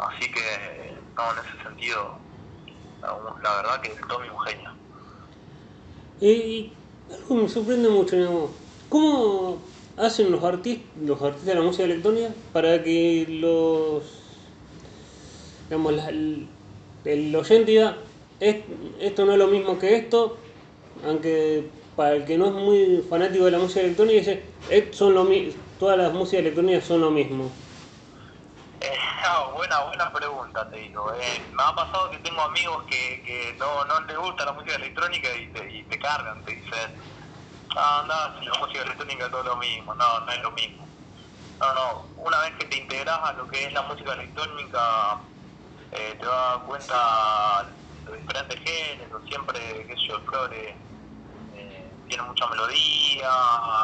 Así 0.00 0.30
que, 0.32 0.96
no, 1.16 1.32
en 1.32 1.38
ese 1.38 1.62
sentido, 1.62 2.18
la, 3.02 3.54
verdad 3.56 3.80
que 3.80 3.92
el 3.92 4.00
Tommy 4.06 4.26
es 4.26 4.32
un 4.32 4.40
genio. 4.40 4.70
Y 6.20 6.72
algo 7.12 7.34
me 7.34 7.48
sorprende 7.48 7.88
mucho, 7.88 8.16
digamos. 8.16 8.50
¿Cómo 8.88 9.58
hacen 9.96 10.30
los, 10.30 10.42
artistas 10.42 10.86
los 11.04 11.20
artistas 11.20 11.46
de 11.46 11.54
la 11.54 11.62
música 11.62 11.84
electrónica 11.84 12.30
para 12.52 12.82
que 12.82 13.26
los. 13.28 14.02
digamos, 15.68 15.92
el, 16.08 16.46
el 17.04 17.36
oyente 17.36 17.70
diga, 17.70 17.96
esto 18.40 19.26
no 19.26 19.32
es 19.32 19.38
lo 19.38 19.46
mismo 19.48 19.78
que 19.78 19.96
esto, 19.96 20.36
aunque 21.06 21.64
para 21.96 22.16
el 22.16 22.24
que 22.24 22.38
no 22.38 22.46
es 22.46 22.52
muy 22.52 23.04
fanático 23.08 23.44
de 23.44 23.50
la 23.50 23.58
música 23.58 23.80
electrónica 23.80 24.18
dice, 24.18 24.42
son 24.92 25.14
todas 25.78 25.98
las 25.98 26.12
músicas 26.14 26.40
electrónicas 26.40 26.84
son 26.84 27.00
lo 27.02 27.10
mismo. 27.10 27.50
Eh, 29.60 29.66
buena, 29.68 29.84
buena 29.84 30.12
pregunta, 30.12 30.70
te 30.70 30.78
digo. 30.78 31.12
Eh, 31.14 31.50
me 31.52 31.62
ha 31.62 31.74
pasado 31.74 32.10
que 32.10 32.18
tengo 32.20 32.40
amigos 32.42 32.82
que, 32.88 33.22
que 33.22 33.56
no, 33.58 33.84
no 33.84 34.00
les 34.06 34.16
gusta 34.16 34.46
la 34.46 34.52
música 34.52 34.76
electrónica 34.76 35.28
y 35.36 35.52
te, 35.52 35.70
y 35.70 35.84
te 35.84 35.98
cargan, 35.98 36.42
te 36.44 36.54
dicen, 36.54 36.90
ah, 37.76 38.04
no, 38.08 38.40
si 38.40 38.46
la 38.46 38.58
música 38.58 38.82
electrónica 38.82 39.26
es 39.26 39.30
todo 39.30 39.44
lo 39.44 39.56
mismo. 39.56 39.94
No, 39.94 40.20
no 40.20 40.32
es 40.32 40.42
lo 40.42 40.50
mismo. 40.52 40.88
No, 41.60 41.74
no, 41.74 42.12
una 42.16 42.40
vez 42.40 42.52
que 42.58 42.66
te 42.66 42.78
integras 42.78 43.18
a 43.22 43.32
lo 43.34 43.46
que 43.48 43.64
es 43.66 43.72
la 43.74 43.82
música 43.82 44.14
electrónica, 44.14 44.80
eh, 45.92 46.16
te 46.18 46.26
das 46.26 46.58
cuenta 46.66 47.76
de 48.06 48.16
diferentes 48.16 48.60
géneros, 48.64 49.22
siempre, 49.28 49.60
qué 49.86 49.94
sé 49.94 50.08
yo, 50.08 50.16
el 50.16 50.24
flores 50.24 50.76
tiene 52.08 52.24
mucha 52.24 52.46
melodía, 52.48 53.30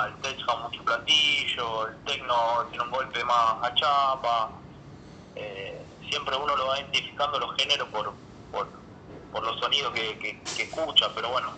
el 0.06 0.20
tech 0.20 0.38
mucho 0.62 0.84
platillo, 0.84 1.86
el 1.86 2.02
tecno 2.04 2.66
tiene 2.70 2.84
un 2.84 2.90
golpe 2.90 3.24
más 3.24 3.56
a 3.62 3.74
chapa. 3.74 4.65
Eh, 5.36 5.78
siempre 6.08 6.36
uno 6.36 6.56
lo 6.56 6.66
va 6.66 6.80
identificando 6.80 7.38
los 7.38 7.54
géneros 7.56 7.88
por, 7.88 8.12
por, 8.50 8.66
los 9.42 9.60
sonidos 9.60 9.92
que, 9.92 10.40
escucha, 10.58 11.10
pero 11.14 11.30
bueno, 11.30 11.52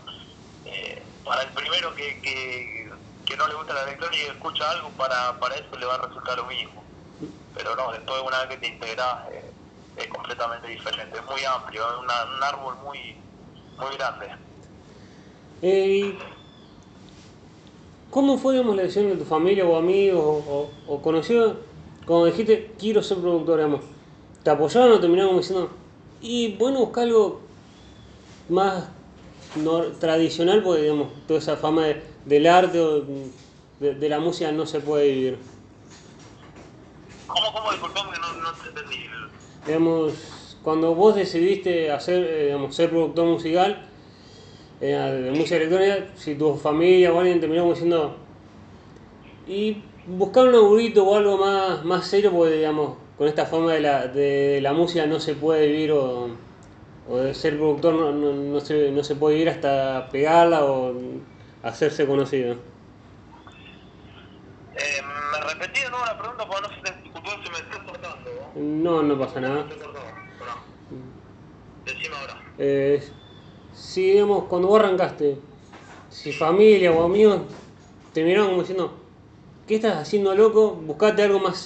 eh, 0.64 1.00
para 1.24 1.42
el 1.42 1.48
primero 1.50 1.94
que, 1.94 2.20
que, 2.20 3.36
no 3.36 3.46
le 3.46 3.54
gusta 3.54 3.72
la 3.72 3.84
electrónica 3.84 4.22
y 4.24 4.26
escucha 4.26 4.68
algo, 4.68 4.88
para, 4.90 5.38
para 5.38 5.54
eso 5.54 5.76
le 5.78 5.86
va 5.86 5.94
a 5.94 5.98
resultar 5.98 6.36
lo 6.36 6.46
mismo. 6.46 6.82
Pero 7.54 7.76
no, 7.76 7.92
después 7.92 8.20
una 8.26 8.40
vez 8.40 8.48
que 8.48 8.56
te 8.56 8.66
integras 8.66 9.30
eh, 9.30 9.52
es 9.96 10.08
completamente 10.08 10.66
diferente, 10.66 11.18
es 11.18 11.24
muy 11.24 11.44
amplio, 11.44 11.84
es 11.88 11.98
un 11.98 12.42
árbol 12.42 12.74
muy, 12.84 13.16
muy 13.78 13.96
grande. 13.96 14.28
¿Cómo 18.10 18.38
fue 18.38 18.54
digamos, 18.54 18.76
la 18.76 18.82
decisión 18.82 19.10
de 19.10 19.16
tu 19.16 19.24
familia 19.24 19.64
o 19.66 19.76
amigos 19.76 20.44
o, 20.48 20.70
o, 20.86 21.02
conocidos 21.02 21.56
cuando 22.08 22.24
dijiste 22.24 22.72
quiero 22.78 23.02
ser 23.02 23.18
productor? 23.18 23.58
Digamos? 23.58 23.82
¿Te 24.42 24.50
apoyaron 24.50 24.92
o 24.92 25.00
terminaron 25.00 25.36
diciendo, 25.36 25.70
y 26.22 26.56
bueno, 26.56 26.80
buscar 26.80 27.04
algo 27.04 27.42
más 28.48 28.88
tradicional 30.00 30.62
porque 30.62 30.82
digamos, 30.82 31.08
toda 31.26 31.38
esa 31.38 31.56
fama 31.58 31.84
del 32.24 32.46
arte 32.46 32.80
o 32.80 33.04
de, 33.78 34.08
la 34.08 34.20
música 34.20 34.50
no 34.52 34.64
se 34.64 34.80
puede 34.80 35.12
vivir? 35.12 35.38
¿Cómo, 37.26 37.52
cómo? 37.52 37.70
Disculpame 37.72 38.12
que 38.12 38.20
no, 38.20 38.32
no 38.40 38.52
te 38.54 38.68
entendí. 38.70 38.96
Digamos, 39.66 40.14
cuando 40.62 40.94
vos 40.94 41.14
decidiste 41.14 41.92
hacer, 41.92 42.24
eh, 42.24 42.44
digamos, 42.46 42.74
ser 42.74 42.88
productor 42.88 43.26
musical, 43.26 43.84
de 44.80 45.30
música 45.34 45.56
electrónica, 45.56 46.06
si 46.16 46.36
tu 46.36 46.54
familia 46.54 47.12
o 47.12 47.18
alguien 47.18 47.38
terminó 47.38 47.68
diciendo, 47.68 48.16
y 49.46 49.82
buscar 50.08 50.48
un 50.48 50.54
aburrito 50.54 51.04
o 51.06 51.14
algo 51.14 51.36
más, 51.38 51.84
más 51.84 52.06
serio, 52.06 52.32
porque 52.32 52.54
digamos, 52.54 52.96
con 53.16 53.28
esta 53.28 53.46
forma 53.46 53.72
de 53.72 53.80
la, 53.80 54.06
de 54.06 54.60
la 54.62 54.72
música 54.72 55.06
no 55.06 55.20
se 55.20 55.34
puede 55.34 55.66
vivir 55.66 55.92
o, 55.92 56.28
o 57.08 57.16
de 57.16 57.34
ser 57.34 57.56
productor 57.56 57.94
no, 57.94 58.12
no, 58.12 58.32
no, 58.32 58.60
se, 58.60 58.90
no 58.90 59.04
se 59.04 59.16
puede 59.16 59.34
vivir 59.34 59.50
hasta 59.50 60.08
pegarla 60.10 60.64
o 60.64 60.94
hacerse 61.62 62.06
conocido. 62.06 62.52
Eh, 64.76 65.02
¿Me 65.32 65.40
repetí 65.52 65.80
de 65.80 65.90
nuevo 65.90 66.04
la 66.06 66.18
pregunta 66.18 66.46
porque 66.46 66.68
no 66.68 66.74
se 66.74 66.80
te 66.92 67.02
disculpó 67.02 67.30
si 67.30 67.50
me 67.50 67.58
estoy 67.58 67.80
cortando? 67.86 68.30
No, 68.54 69.02
no 69.02 69.18
pasa 69.18 69.40
nada. 69.40 69.66
Decime 71.84 72.16
ahora. 72.16 72.40
Eh, 72.58 73.02
si, 73.74 74.12
digamos, 74.12 74.44
cuando 74.44 74.68
vos 74.68 74.80
arrancaste, 74.80 75.38
si 76.10 76.32
familia 76.32 76.92
o 76.92 77.04
amigos 77.04 77.40
te 78.12 78.22
miraron 78.24 78.48
como 78.48 78.60
diciendo, 78.60 79.07
¿qué 79.68 79.76
estás 79.76 79.96
haciendo 79.98 80.34
loco? 80.34 80.72
Buscate 80.72 81.22
algo 81.22 81.38
más 81.38 81.64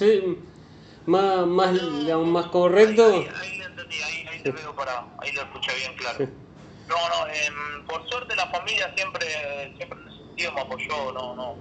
más, 1.05 1.47
más, 1.47 1.73
digamos, 1.73 2.27
más 2.27 2.47
correcto. 2.47 3.07
Ahí, 3.07 3.61
entendí, 3.65 3.95
ahí, 4.01 4.25
ahí 4.29 4.43
te 4.43 4.51
veo 4.51 4.75
para, 4.75 4.93
ahí 5.19 5.31
lo 5.31 5.41
escuché 5.41 5.73
bien 5.75 5.93
claro. 5.95 6.19
No, 6.87 6.95
no, 6.95 7.27
eh, 7.27 7.49
por 7.87 8.07
suerte 8.09 8.35
la 8.35 8.45
familia 8.47 8.93
siempre, 8.95 9.25
siempre 9.77 9.97
en 9.99 10.07
ese 10.07 10.23
sentido 10.27 10.51
me 10.53 10.61
apoyó, 10.61 11.11
no, 11.13 11.35
no. 11.35 11.57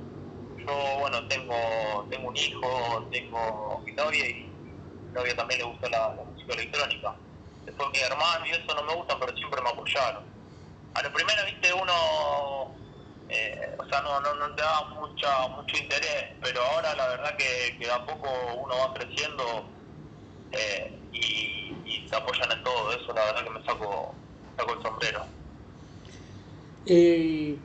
Yo, 0.66 0.98
bueno, 1.00 1.26
tengo, 1.28 2.06
tengo 2.10 2.28
un 2.28 2.36
hijo, 2.36 3.08
tengo 3.10 3.82
mi 3.86 3.92
novia 3.92 4.28
y 4.28 4.34
mi 4.34 5.12
novia 5.14 5.34
también 5.36 5.60
le 5.60 5.66
gusta 5.66 5.88
la, 5.88 6.14
la 6.16 6.24
música 6.24 6.54
electrónica. 6.54 7.16
Después 7.64 7.88
mi 7.92 7.98
hermano 8.00 8.46
y 8.46 8.50
eso 8.50 8.74
no 8.74 8.82
me 8.84 8.94
gustan, 8.94 9.16
pero 9.20 9.36
siempre 9.36 9.62
me 9.62 9.70
apoyaron 9.70 10.32
a 10.94 11.02
lo 11.02 11.12
primero, 11.12 11.40
viste, 11.46 11.72
uno, 11.72 11.92
eh, 13.34 13.76
o 13.78 13.88
sea, 13.88 14.02
no, 14.02 14.20
no, 14.20 14.34
no, 14.34 14.54
te 14.54 14.62
da 14.62 14.84
mucha, 15.00 15.48
mucho 15.48 15.76
interés, 15.82 16.24
pero 16.42 16.60
ahora 16.62 16.94
la 16.94 17.08
verdad 17.08 17.36
que, 17.36 17.78
que 17.78 17.90
a 17.90 18.04
poco 18.04 18.28
uno 18.62 18.74
va 18.76 18.92
creciendo 18.92 19.64
eh, 20.52 20.98
y, 21.12 21.74
y, 21.86 22.06
te 22.08 22.16
apoyan 22.16 22.52
en 22.52 22.62
todo, 22.62 22.92
eso 22.92 23.14
la 23.14 23.24
verdad 23.24 23.44
que 23.44 23.50
me 23.50 23.64
saco, 23.64 24.14
saco 24.58 24.74
el 24.74 24.82
sombrero. 24.82 25.24
Eh, 26.84 27.56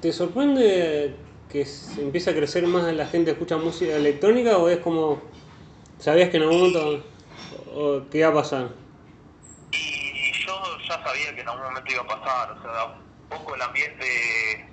¿Te 0.00 0.12
sorprende 0.12 1.14
que 1.50 1.66
empiece 1.98 2.30
a 2.30 2.34
crecer 2.34 2.66
más 2.66 2.90
la 2.94 3.06
gente 3.06 3.26
que 3.26 3.32
escucha 3.32 3.58
música 3.58 3.94
electrónica 3.94 4.56
o 4.56 4.70
es 4.70 4.78
como, 4.78 5.20
sabías 5.98 6.30
que 6.30 6.38
en 6.38 6.44
algún 6.44 6.58
momento 6.58 7.04
o, 7.74 8.02
qué 8.10 8.18
iba 8.18 8.28
a 8.28 8.34
pasar? 8.34 8.82
sabía 11.04 11.34
que 11.34 11.40
en 11.40 11.48
algún 11.48 11.64
momento 11.64 11.92
iba 11.92 12.02
a 12.02 12.06
pasar, 12.06 12.52
o 12.52 12.62
sea, 12.62 13.11
poco 13.32 13.54
el 13.54 13.62
ambiente 13.62 14.66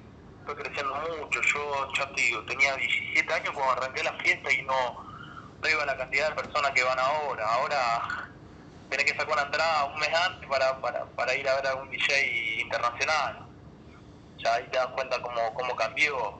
fue 0.45 0.55
creciendo 0.55 0.95
mucho. 0.95 1.41
Yo, 1.41 1.93
ya 1.93 2.07
te 2.13 2.21
digo, 2.21 2.43
tenía 2.43 2.75
17 2.75 3.33
años 3.33 3.51
cuando 3.53 3.73
arranqué 3.73 4.03
la 4.03 4.13
fiesta 4.13 4.51
y 4.51 4.61
no, 4.63 5.03
no 5.61 5.69
iba 5.69 5.85
la 5.85 5.97
cantidad 5.97 6.29
de 6.29 6.35
personas 6.35 6.71
que 6.71 6.83
van 6.83 6.99
ahora. 6.99 7.45
Ahora 7.53 8.29
tenés 8.89 9.05
que 9.05 9.17
sacar 9.17 9.33
una 9.33 9.43
entrada 9.43 9.85
un 9.85 9.99
mes 9.99 10.09
antes 10.13 10.49
para, 10.49 10.79
para, 10.81 11.05
para 11.05 11.35
ir 11.35 11.47
a 11.47 11.55
ver 11.55 11.67
a 11.67 11.69
algún 11.71 11.89
DJ 11.89 12.61
internacional. 12.61 13.45
Ya 14.37 14.53
ahí 14.55 14.67
te 14.71 14.77
das 14.77 14.87
cuenta 14.87 15.21
cómo, 15.21 15.53
cómo 15.53 15.75
cambió. 15.75 16.39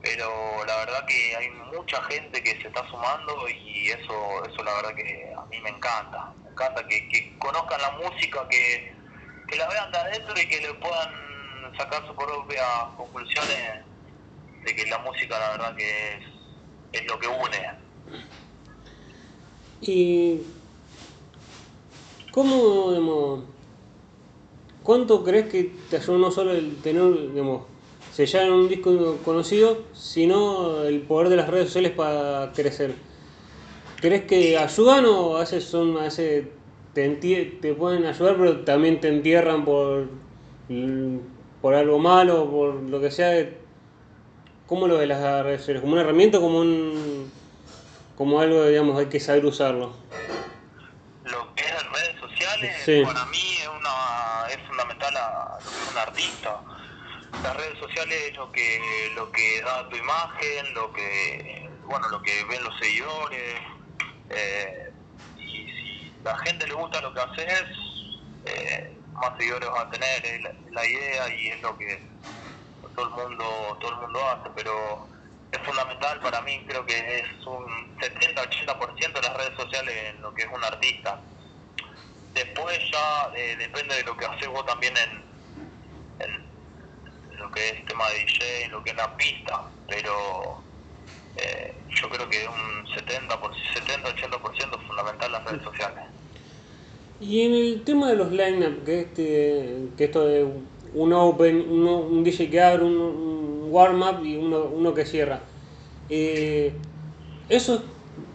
Pero 0.00 0.64
la 0.64 0.76
verdad 0.76 1.04
que 1.06 1.36
hay 1.36 1.50
mucha 1.50 2.00
gente 2.04 2.40
que 2.40 2.60
se 2.62 2.68
está 2.68 2.88
sumando 2.88 3.48
y 3.48 3.88
eso, 3.88 4.44
eso 4.44 4.62
la 4.62 4.74
verdad 4.74 4.94
que 4.94 5.34
a 5.36 5.44
mí 5.46 5.60
me 5.60 5.70
encanta. 5.70 6.32
Me 6.44 6.50
encanta 6.50 6.86
que, 6.86 7.08
que 7.08 7.36
conozcan 7.38 7.80
la 7.82 7.90
música, 7.92 8.46
que, 8.48 8.94
que 9.48 9.56
la 9.56 9.66
vean 9.66 9.90
de 9.90 9.98
adentro 9.98 10.40
y 10.40 10.48
que 10.48 10.60
le 10.60 10.74
puedan 10.74 11.27
sacar 11.76 12.06
sus 12.06 12.16
propias 12.16 12.64
conclusiones 12.96 13.84
de 14.64 14.74
que 14.74 14.86
la 14.86 14.98
música 14.98 15.38
la 15.38 15.50
verdad 15.50 15.76
que 15.76 16.14
es, 16.14 16.24
es 16.92 17.06
lo 17.06 17.18
que 17.18 17.26
une. 17.26 17.70
¿Y 19.80 20.42
cómo, 22.32 22.90
digamos, 22.90 23.44
cuánto 24.82 25.22
crees 25.24 25.48
que 25.48 25.64
te 25.88 25.96
ayudó 25.96 26.18
no 26.18 26.30
solo 26.30 26.52
el 26.52 26.80
tener, 26.82 27.32
digamos, 27.32 27.66
sellar 28.10 28.46
en 28.46 28.52
un 28.52 28.68
disco 28.68 29.22
conocido, 29.22 29.86
sino 29.92 30.82
el 30.84 31.02
poder 31.02 31.28
de 31.28 31.36
las 31.36 31.48
redes 31.48 31.66
sociales 31.66 31.92
para 31.92 32.52
crecer? 32.54 32.96
¿Crees 34.00 34.24
que 34.24 34.56
ayudan 34.56 35.06
o 35.06 35.36
a 35.36 35.40
veces 35.40 35.64
son 35.64 35.96
a 35.96 36.02
veces 36.02 36.46
te, 36.92 37.08
te 37.60 37.74
pueden 37.74 38.06
ayudar, 38.06 38.36
pero 38.36 38.60
también 38.64 39.00
te 39.00 39.08
entierran 39.08 39.64
por, 39.64 40.08
por 41.60 41.74
algo 41.74 41.98
malo, 41.98 42.50
por 42.50 42.74
lo 42.74 43.00
que 43.00 43.10
sea. 43.10 43.48
¿Cómo 44.66 44.86
lo 44.86 44.98
de 44.98 45.06
las 45.06 45.44
redes 45.44 45.60
sociales? 45.60 45.80
¿Como 45.80 45.94
una 45.94 46.02
herramienta 46.02 46.38
o 46.38 46.40
como, 46.42 46.60
un, 46.60 47.32
como 48.16 48.40
algo, 48.40 48.66
digamos, 48.66 48.98
hay 48.98 49.06
que 49.06 49.18
saber 49.18 49.46
usarlo? 49.46 49.96
Lo 51.24 51.54
que 51.54 51.64
es 51.64 51.90
redes 51.90 52.20
sociales, 52.20 53.06
para 53.06 53.24
mí 53.26 53.56
es, 53.60 53.68
una, 53.68 54.48
es 54.50 54.58
fundamental 54.68 55.16
a 55.16 55.58
lo 55.64 55.70
que 55.70 55.76
es 55.76 55.90
un 55.90 55.98
artista. 55.98 56.60
Las 57.42 57.56
redes 57.56 57.78
sociales 57.78 58.18
es 58.30 58.36
lo 58.36 58.52
que, 58.52 59.10
lo 59.14 59.30
que 59.32 59.62
da 59.62 59.88
tu 59.88 59.96
imagen, 59.96 60.74
lo 60.74 60.92
que, 60.92 61.70
bueno, 61.86 62.08
lo 62.08 62.20
que 62.22 62.44
ven 62.44 62.62
los 62.62 62.78
seguidores. 62.78 63.54
Eh, 64.30 64.92
la 66.24 66.36
gente 66.38 66.66
le 66.66 66.74
gusta 66.74 67.00
lo 67.00 67.14
que 67.14 67.20
haces, 67.20 67.64
eh, 68.44 68.97
más 69.18 69.36
seguidores 69.38 69.70
van 69.70 69.86
a 69.86 69.90
tener, 69.90 70.26
es 70.26 70.42
la, 70.42 70.52
la 70.70 70.86
idea 70.86 71.34
y 71.34 71.48
es 71.48 71.62
lo 71.62 71.76
que 71.76 72.00
todo 72.94 73.06
el 73.06 73.28
mundo 73.28 73.78
todo 73.80 73.90
el 73.92 74.00
mundo 74.00 74.20
hace, 74.28 74.50
pero 74.54 75.08
es 75.50 75.58
fundamental 75.60 76.20
para 76.20 76.40
mí, 76.42 76.62
creo 76.66 76.84
que 76.84 77.20
es 77.20 77.46
un 77.46 77.96
70-80% 77.98 79.12
de 79.12 79.22
las 79.22 79.36
redes 79.36 79.56
sociales 79.56 79.94
en 80.10 80.20
lo 80.20 80.34
que 80.34 80.42
es 80.42 80.48
un 80.52 80.62
artista. 80.62 81.20
Después 82.34 82.78
ya 82.92 83.30
eh, 83.34 83.56
depende 83.56 83.96
de 83.96 84.02
lo 84.04 84.16
que 84.16 84.26
haces 84.26 84.48
vos 84.48 84.64
también 84.66 84.94
en, 84.96 85.24
en 86.20 87.38
lo 87.38 87.50
que 87.50 87.68
es 87.68 87.86
tema 87.86 88.08
de 88.10 88.18
DJ, 88.18 88.68
lo 88.68 88.82
que 88.82 88.90
es 88.90 88.96
la 88.96 89.16
pista, 89.16 89.62
pero 89.88 90.62
eh, 91.36 91.74
yo 91.88 92.10
creo 92.10 92.28
que 92.28 92.46
un 92.46 92.86
70-80% 92.86 94.80
es 94.80 94.86
fundamental 94.86 95.32
las 95.32 95.44
redes 95.44 95.62
sociales. 95.62 96.04
Y 97.20 97.42
en 97.42 97.54
el 97.54 97.84
tema 97.84 98.08
de 98.08 98.16
los 98.16 98.30
line-up, 98.30 98.84
que, 98.84 99.00
este, 99.00 99.88
que 99.96 100.04
esto 100.04 100.24
de 100.26 100.46
un 100.94 101.12
open, 101.12 101.66
uno, 101.68 101.98
un 101.98 102.22
DJ 102.22 102.48
que 102.50 102.60
abre, 102.60 102.84
un, 102.84 102.96
un 102.96 103.68
warm-up 103.72 104.24
y 104.24 104.36
uno, 104.36 104.64
uno 104.64 104.94
que 104.94 105.04
cierra, 105.04 105.40
eh, 106.08 106.80
eso, 107.48 107.82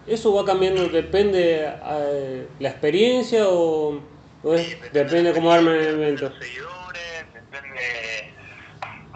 eso 0.05 0.33
va 0.33 0.45
cambiando, 0.45 0.87
depende 0.89 1.65
eh, 1.65 2.47
la 2.59 2.69
experiencia 2.69 3.47
o, 3.47 4.01
o 4.43 4.53
es- 4.53 4.67
Sí, 4.67 4.75
depende 4.91 5.29
de 5.29 5.33
cómo 5.33 5.51
arman 5.51 5.75
el 5.75 5.87
evento. 5.87 6.29
Los 6.29 6.39
seguidores, 6.39 7.25
depende 7.33 7.81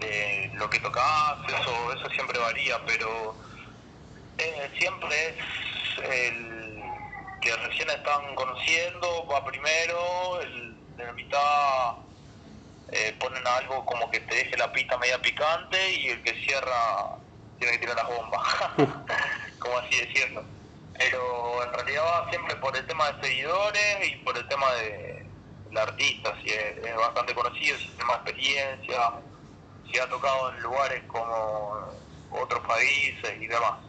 de 0.02 0.52
lo 0.58 0.70
que 0.70 0.80
tocas, 0.80 1.04
eso, 1.50 1.94
eso 1.94 2.10
siempre 2.16 2.40
varía, 2.40 2.76
pero 2.86 3.36
eh, 4.38 4.70
siempre 4.80 5.16
es 5.30 6.32
el 6.32 6.57
que 7.48 7.56
recién 7.56 7.90
están 7.90 8.36
conociendo, 8.36 9.26
va 9.28 9.46
primero, 9.46 10.42
el 10.42 10.76
de 10.98 11.06
la 11.06 11.14
mitad 11.14 11.94
eh, 12.92 13.16
ponen 13.20 13.46
algo 13.48 13.86
como 13.86 14.12
que 14.12 14.20
te 14.20 14.36
deje 14.36 14.58
la 14.58 14.72
pista 14.74 14.98
media 14.98 15.22
picante 15.22 15.94
y 15.94 16.10
el 16.10 16.22
que 16.24 16.34
cierra 16.44 17.16
tiene 17.58 17.74
que 17.74 17.80
tirar 17.80 17.96
las 17.96 18.08
bombas, 18.08 18.44
como 19.60 19.78
así 19.78 19.98
decirlo. 19.98 20.44
Pero 20.98 21.64
en 21.64 21.72
realidad 21.72 22.04
va 22.04 22.30
siempre 22.30 22.56
por 22.58 22.76
el 22.76 22.86
tema 22.86 23.12
de 23.12 23.28
seguidores 23.28 24.12
y 24.12 24.16
por 24.18 24.38
el 24.38 24.48
tema 24.50 24.74
de 24.74 25.26
el 25.72 25.78
artista, 25.78 26.34
si 26.44 26.50
es, 26.50 26.78
es 26.84 26.96
bastante 26.98 27.34
conocido, 27.34 27.78
si 27.78 27.88
tiene 27.88 28.06
más 28.06 28.18
experiencia, 28.18 29.12
si 29.90 30.00
ha 30.00 30.10
tocado 30.10 30.50
en 30.50 30.64
lugares 30.64 31.02
como 31.08 31.94
otros 32.32 32.60
países 32.68 33.42
y 33.42 33.48
demás. 33.48 33.80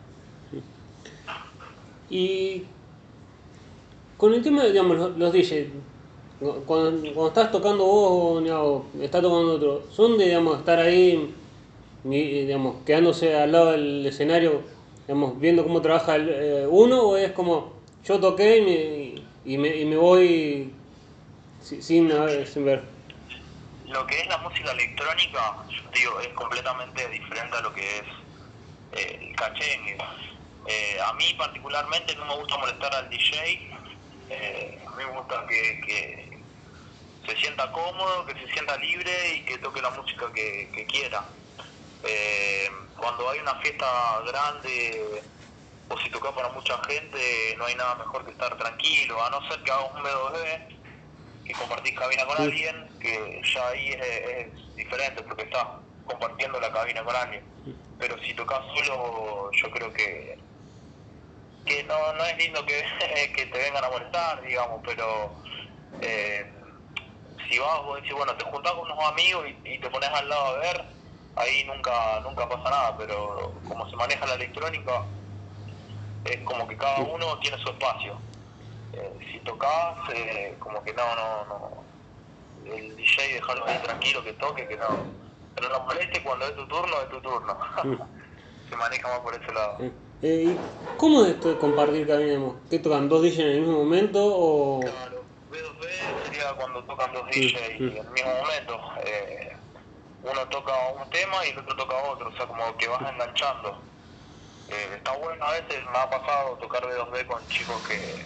Y 2.10 2.66
con 4.18 4.34
el 4.34 4.42
tema 4.42 4.64
de 4.64 4.70
digamos, 4.72 4.98
los, 4.98 5.18
los 5.18 5.32
DJs, 5.32 5.72
cu- 6.40 6.64
cuando, 6.66 7.28
estás 7.28 7.52
tocando 7.52 7.84
vos 7.86 8.42
o 8.42 9.02
está 9.02 9.22
tocando 9.22 9.54
otro, 9.54 9.90
¿son 9.90 10.18
de 10.18 10.26
digamos, 10.26 10.58
estar 10.60 10.80
ahí, 10.80 11.34
digamos, 12.02 12.84
quedándose 12.84 13.36
al 13.36 13.52
lado 13.52 13.72
del 13.72 14.06
escenario, 14.06 14.64
digamos, 15.06 15.40
viendo 15.40 15.64
cómo 15.64 15.82
trabaja 15.82 16.16
el, 16.16 16.28
eh, 16.30 16.66
uno 16.68 17.02
o 17.02 17.16
es 17.16 17.32
como 17.32 17.82
yo 18.04 18.20
toqué 18.20 18.58
y 18.58 18.62
me, 18.62 19.28
y 19.44 19.58
me, 19.58 19.76
y 19.76 19.86
me 19.86 19.96
voy 19.96 20.82
si- 21.60 21.82
sin, 21.82 22.12
haber- 22.12 22.46
sin 22.46 22.64
ver? 22.66 22.84
Lo 23.86 24.06
que 24.06 24.20
es 24.20 24.26
la 24.28 24.38
música 24.38 24.72
electrónica, 24.72 25.56
digo, 25.94 26.20
es 26.20 26.28
completamente 26.34 27.08
diferente 27.08 27.56
a 27.56 27.62
lo 27.62 27.72
que 27.74 27.98
es 27.98 28.04
eh, 28.92 29.18
el 29.22 29.36
cachengue. 29.36 29.96
Eh, 30.66 30.98
a 31.00 31.14
mí 31.14 31.34
particularmente 31.38 32.14
no 32.16 32.26
me 32.26 32.36
gusta 32.36 32.58
molestar 32.58 32.94
al 32.94 33.10
DJ, 33.10 33.77
eh, 34.30 34.78
a 34.86 34.90
mí 34.96 35.04
me 35.04 35.18
gusta 35.18 35.46
que, 35.48 35.80
que 35.80 36.38
se 37.26 37.36
sienta 37.36 37.70
cómodo, 37.72 38.26
que 38.26 38.34
se 38.34 38.52
sienta 38.52 38.76
libre 38.76 39.12
y 39.36 39.44
que 39.44 39.58
toque 39.58 39.82
la 39.82 39.90
música 39.90 40.32
que, 40.32 40.70
que 40.74 40.86
quiera. 40.86 41.24
Eh, 42.04 42.68
cuando 42.96 43.28
hay 43.30 43.38
una 43.40 43.54
fiesta 43.56 43.86
grande 44.26 45.22
o 45.88 45.98
si 45.98 46.10
toca 46.10 46.34
para 46.34 46.48
mucha 46.50 46.82
gente, 46.84 47.54
no 47.56 47.64
hay 47.66 47.74
nada 47.74 47.94
mejor 47.96 48.24
que 48.24 48.32
estar 48.32 48.56
tranquilo, 48.56 49.24
a 49.24 49.30
no 49.30 49.48
ser 49.48 49.62
que 49.62 49.70
hagas 49.70 49.90
un 49.94 50.02
B2B, 50.02 50.78
que 51.46 51.52
compartís 51.54 51.98
cabina 51.98 52.26
con 52.26 52.40
alguien, 52.42 52.98
que 53.00 53.40
ya 53.54 53.68
ahí 53.68 53.88
es, 53.88 54.00
es 54.02 54.76
diferente 54.76 55.22
porque 55.22 55.44
estás 55.44 55.66
compartiendo 56.04 56.60
la 56.60 56.72
cabina 56.72 57.02
con 57.04 57.16
alguien. 57.16 57.42
Pero 57.98 58.16
si 58.22 58.34
tocas 58.34 58.60
solo, 58.74 59.50
yo 59.52 59.70
creo 59.70 59.92
que 59.92 60.38
que 61.68 61.84
no, 61.84 62.12
no 62.14 62.24
es 62.24 62.38
lindo 62.38 62.64
que, 62.66 62.82
que 63.36 63.46
te 63.46 63.58
vengan 63.58 63.84
a 63.84 63.90
molestar, 63.90 64.42
digamos, 64.42 64.80
pero 64.84 65.40
eh, 66.00 66.52
si 67.48 67.58
vas, 67.58 67.82
vos 67.84 67.96
decís, 67.96 68.14
bueno, 68.14 68.34
te 68.36 68.44
juntás 68.44 68.72
con 68.72 68.90
unos 68.90 69.04
amigos 69.04 69.46
y, 69.46 69.74
y 69.74 69.78
te 69.80 69.90
pones 69.90 70.08
al 70.10 70.28
lado 70.28 70.46
a 70.46 70.58
ver, 70.58 70.84
ahí 71.36 71.64
nunca 71.64 72.20
nunca 72.20 72.48
pasa 72.48 72.70
nada, 72.70 72.96
pero 72.96 73.60
como 73.68 73.88
se 73.88 73.96
maneja 73.96 74.26
la 74.26 74.34
electrónica, 74.34 75.04
es 76.24 76.38
como 76.44 76.66
que 76.66 76.76
cada 76.76 77.00
uno 77.00 77.38
tiene 77.40 77.58
su 77.58 77.70
espacio. 77.70 78.18
Eh, 78.92 79.18
si 79.30 79.38
tocas, 79.40 79.96
eh, 80.14 80.56
como 80.58 80.82
que 80.82 80.92
no, 80.94 81.14
no, 81.14 81.44
no, 81.44 81.84
el 82.72 82.96
DJ 82.96 83.34
dejarlo 83.34 83.66
ahí 83.66 83.78
tranquilo, 83.82 84.24
que 84.24 84.32
toque, 84.34 84.66
que 84.66 84.76
no, 84.76 85.06
que 85.54 85.68
no 85.68 85.80
moleste, 85.80 86.22
cuando 86.22 86.46
es 86.46 86.56
tu 86.56 86.66
turno, 86.66 87.00
es 87.02 87.08
tu 87.10 87.20
turno. 87.20 87.58
se 88.68 88.76
maneja 88.76 89.08
más 89.08 89.20
por 89.20 89.34
ese 89.34 89.52
lado. 89.52 90.07
Eh, 90.22 90.44
eh, 90.48 90.56
¿y 90.56 90.96
¿Cómo 90.96 91.24
es 91.24 91.34
esto 91.34 91.50
de 91.50 91.58
compartir 91.58 92.06
cabina? 92.06 92.52
tocan 92.82 93.08
dos 93.08 93.22
DJs 93.22 93.38
en 93.38 93.46
el 93.46 93.60
mismo 93.60 93.78
momento 93.78 94.18
o...? 94.24 94.80
Claro, 94.80 95.22
B2B 95.50 96.24
sería 96.24 96.52
cuando 96.54 96.82
tocan 96.84 97.12
dos 97.12 97.26
DJs 97.26 97.80
mm. 97.80 97.84
en 97.84 97.96
el 97.96 98.10
mismo 98.10 98.34
momento. 98.34 98.80
Eh, 99.04 99.56
uno 100.22 100.48
toca 100.48 100.72
un 100.90 101.08
tema 101.10 101.46
y 101.46 101.50
el 101.50 101.58
otro 101.58 101.76
toca 101.76 101.96
otro, 101.96 102.28
o 102.28 102.36
sea, 102.36 102.46
como 102.46 102.76
que 102.76 102.88
vas 102.88 103.00
enganchando. 103.12 103.80
Eh, 104.68 104.94
está 104.96 105.16
bueno, 105.16 105.44
a 105.44 105.52
veces 105.52 105.82
me 105.90 105.98
ha 105.98 106.10
pasado 106.10 106.56
tocar 106.56 106.82
B2B 106.82 107.26
con 107.26 107.46
chicos 107.48 107.76
que, 107.88 108.24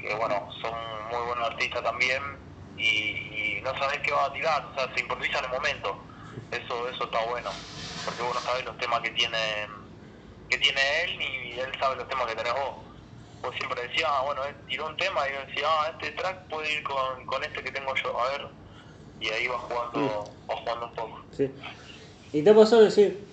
que 0.00 0.14
bueno, 0.14 0.48
son 0.62 0.72
muy 1.10 1.26
buenos 1.26 1.50
artistas 1.50 1.82
también 1.82 2.22
y, 2.78 3.58
y 3.58 3.60
no 3.62 3.76
sabes 3.78 3.98
qué 3.98 4.12
va 4.12 4.26
a 4.26 4.32
tirar, 4.32 4.64
o 4.64 4.74
sea, 4.74 4.94
se 4.94 5.00
improvisa 5.00 5.38
en 5.40 5.44
el 5.46 5.50
momento. 5.50 5.98
Eso 6.50 6.88
eso 6.88 7.04
está 7.04 7.24
bueno, 7.26 7.50
porque 8.04 8.22
vos 8.22 8.34
no 8.34 8.40
sabes 8.40 8.64
los 8.64 8.78
temas 8.78 9.00
que 9.00 9.10
tiene, 9.10 9.36
que 10.50 10.58
tiene 10.58 10.80
él 11.04 11.10
y 11.22 11.60
él 11.60 11.70
sabe 11.80 11.96
los 11.96 12.08
temas 12.08 12.26
que 12.26 12.34
tenés 12.36 12.52
vos. 12.54 12.74
Vos 13.42 13.54
siempre 13.58 13.80
decías, 13.88 14.10
ah, 14.10 14.22
bueno, 14.26 14.44
él 14.44 14.54
tiró 14.68 14.86
un 14.86 14.96
tema 14.96 15.20
y 15.28 15.32
yo 15.32 15.40
decía, 15.46 15.66
ah, 15.66 15.96
este 15.98 16.12
track 16.12 16.48
puede 16.50 16.72
ir 16.72 16.82
con, 16.82 17.24
con 17.26 17.42
este 17.42 17.62
que 17.62 17.70
tengo 17.70 17.94
yo, 17.94 18.20
a 18.20 18.28
ver, 18.32 18.46
y 19.20 19.28
ahí 19.28 19.46
vas 19.48 19.60
jugando, 19.62 20.36
vas 20.46 20.58
jugando 20.60 20.86
un 20.86 20.94
poco. 20.94 21.18
Sí. 21.32 21.50
¿Y 22.32 22.42
te 22.42 22.50
ha 22.50 22.54
pasado 22.54 22.82
decir, 22.82 23.26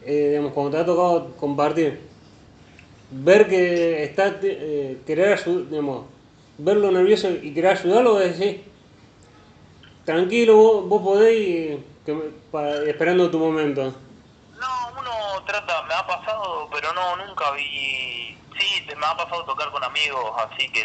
eh, 0.00 0.28
digamos, 0.30 0.52
cuando 0.52 0.70
te 0.72 0.76
ha 0.78 0.86
tocado 0.86 1.36
compartir, 1.36 2.00
ver 3.10 3.46
que 3.48 4.04
está, 4.04 4.38
eh, 4.42 5.02
querer 5.06 5.34
ayudar, 5.34 5.68
digamos, 5.68 6.06
verlo 6.58 6.90
nervioso 6.90 7.30
y 7.30 7.52
querer 7.52 7.72
ayudarlo, 7.72 8.14
o 8.14 8.18
decir, 8.18 8.72
tranquilo, 10.04 10.56
vos, 10.56 10.88
vos 10.88 11.02
podés 11.02 11.38
y 11.38 11.84
que 12.04 12.14
me- 12.14 12.30
para- 12.50 12.82
esperando 12.84 13.30
tu 13.30 13.38
momento? 13.38 13.94
Trata, 15.46 15.82
me 15.84 15.94
ha 15.94 16.06
pasado, 16.06 16.68
pero 16.70 16.92
no, 16.92 17.16
nunca 17.16 17.50
vi. 17.52 18.38
Sí, 18.58 18.86
me 18.96 19.06
ha 19.06 19.16
pasado 19.16 19.44
tocar 19.46 19.70
con 19.72 19.82
amigos, 19.84 20.32
así 20.38 20.70
que 20.72 20.84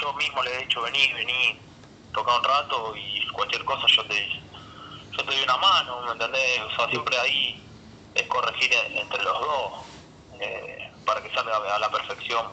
yo 0.00 0.12
mismo 0.14 0.42
le 0.42 0.54
he 0.54 0.58
dicho, 0.60 0.82
vení, 0.82 1.12
vení, 1.14 1.60
toca 2.12 2.36
un 2.36 2.44
rato 2.44 2.94
y 2.96 3.26
cualquier 3.32 3.64
cosa 3.64 3.86
yo 3.88 4.06
te, 4.06 4.28
yo 5.18 5.24
te 5.24 5.34
doy 5.34 5.42
una 5.42 5.56
mano, 5.58 6.02
¿me 6.02 6.12
entendés? 6.12 6.60
O 6.62 6.70
sea, 6.76 6.88
siempre 6.90 7.18
ahí 7.18 7.68
es 8.14 8.26
corregir 8.28 8.72
en- 8.74 8.98
entre 8.98 9.22
los 9.22 9.40
dos 9.40 9.72
eh, 10.40 10.78
para 11.06 11.22
que 11.22 11.34
salga 11.34 11.56
a 11.74 11.78
la 11.78 11.90
perfección. 11.90 12.46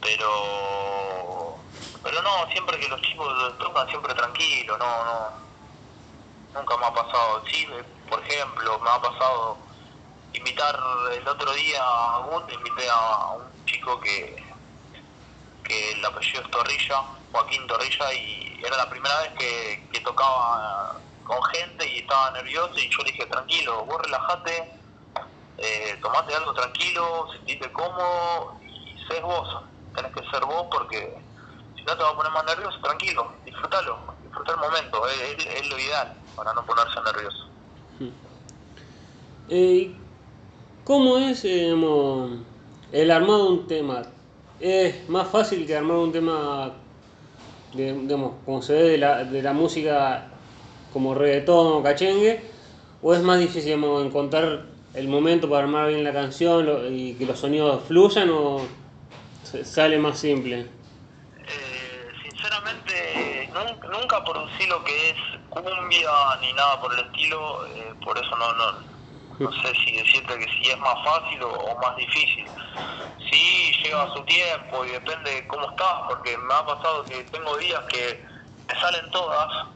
Pero, 0.00 1.64
pero 2.02 2.22
no, 2.22 2.30
siempre 2.52 2.78
que 2.78 2.88
los 2.88 3.00
chicos 3.02 3.58
tocan, 3.58 3.88
siempre 3.88 4.14
tranquilo, 4.14 4.76
no, 4.78 5.04
no, 5.04 5.32
nunca 6.54 6.76
me 6.78 6.86
ha 6.86 6.94
pasado. 6.94 7.44
Sí, 7.46 7.66
por 8.08 8.20
ejemplo, 8.26 8.80
me 8.80 8.90
ha 8.90 9.00
pasado 9.00 9.71
invitar 10.34 10.78
el 11.12 11.26
otro 11.28 11.52
día 11.52 11.80
a 11.82 12.18
Gut, 12.28 12.52
invité 12.52 12.88
a 12.90 13.32
un 13.36 13.64
chico 13.66 14.00
que, 14.00 14.42
que 15.64 15.92
el 15.92 16.04
apellido 16.04 16.42
es 16.42 16.50
Torrilla, 16.50 17.02
Joaquín 17.32 17.66
Torrilla, 17.66 18.14
y 18.14 18.60
era 18.64 18.76
la 18.76 18.88
primera 18.88 19.20
vez 19.20 19.32
que, 19.38 20.00
tocaba 20.00 21.00
con 21.24 21.40
gente 21.44 21.86
y 21.88 21.98
estaba 21.98 22.32
nervioso 22.32 22.74
y 22.76 22.90
yo 22.90 22.98
le 23.04 23.12
dije, 23.12 23.26
tranquilo, 23.26 23.84
vos 23.84 24.02
relajate, 24.02 24.80
eh, 25.58 25.96
tomate 26.02 26.34
algo 26.34 26.52
tranquilo, 26.54 27.28
sentite 27.32 27.70
cómodo 27.72 28.58
y 28.60 28.98
sé 29.06 29.20
vos, 29.20 29.48
tenés 29.94 30.12
que 30.12 30.28
ser 30.28 30.44
vos 30.44 30.66
porque 30.72 31.16
si 31.76 31.84
no 31.84 31.96
te 31.96 32.02
va 32.02 32.10
a 32.10 32.16
poner 32.16 32.32
más 32.32 32.44
nervioso, 32.44 32.80
tranquilo, 32.80 33.32
disfrútalo, 33.44 33.96
disfruta 34.24 34.52
el 34.52 34.58
momento, 34.58 35.06
es, 35.06 35.68
lo 35.68 35.78
ideal 35.78 36.20
para 36.34 36.52
no 36.52 36.66
ponerse 36.66 37.00
nervioso. 37.00 37.48
Eh, 39.48 40.01
¿Cómo 40.84 41.18
es 41.18 41.44
eh, 41.44 41.74
el 42.92 43.10
armado 43.10 43.48
un 43.48 43.66
tema? 43.66 44.02
¿Es 44.58 45.08
más 45.08 45.28
fácil 45.28 45.66
que 45.66 45.76
armar 45.76 45.96
un 45.98 46.12
tema 46.12 46.78
digamos, 47.72 48.44
como 48.44 48.62
se 48.62 48.74
ve 48.74 48.82
de 48.82 48.98
la, 48.98 49.24
de 49.24 49.42
la 49.42 49.52
música 49.52 50.28
como 50.90 51.14
reggaetón 51.14 51.68
o 51.74 51.82
cachengue, 51.82 52.52
o 53.00 53.14
es 53.14 53.22
más 53.22 53.40
difícil 53.40 53.72
encontrar 53.72 54.66
el 54.94 55.08
momento 55.08 55.48
para 55.48 55.62
armar 55.64 55.88
bien 55.88 56.04
la 56.04 56.12
canción 56.12 56.68
y 56.94 57.16
que 57.16 57.26
los 57.26 57.38
sonidos 57.40 57.84
fluyan 57.84 58.30
o 58.30 58.68
sale 59.42 59.98
más 59.98 60.18
simple? 60.18 60.68
Eh, 61.48 62.08
sinceramente, 62.22 63.48
nun- 63.54 63.80
nunca 63.90 64.22
producí 64.24 64.66
lo 64.66 64.82
que 64.84 65.10
es 65.10 65.16
cumbia 65.50 66.10
ni 66.40 66.52
nada 66.52 66.80
por 66.80 66.92
el 66.94 67.00
estilo, 67.06 67.66
eh, 67.66 67.94
por 68.04 68.16
eso 68.18 68.36
no, 68.36 68.52
no, 68.54 68.91
no 69.42 69.52
sé 69.62 69.72
si 69.84 69.92
decirte 69.96 70.38
que 70.38 70.44
si 70.44 70.70
es 70.70 70.78
más 70.78 70.94
fácil 71.04 71.42
o, 71.42 71.76
más 71.80 71.96
difícil. 71.96 72.46
Sí, 73.30 73.72
lleva 73.82 74.12
su 74.14 74.22
tiempo 74.24 74.84
y 74.84 74.90
depende 74.90 75.30
de 75.30 75.46
cómo 75.48 75.68
estás, 75.70 75.94
porque 76.08 76.36
me 76.38 76.54
ha 76.54 76.64
pasado 76.64 77.04
que 77.04 77.24
tengo 77.24 77.56
días 77.56 77.80
que 77.88 78.24
me 78.68 78.80
salen 78.80 79.10
todas, 79.10 79.66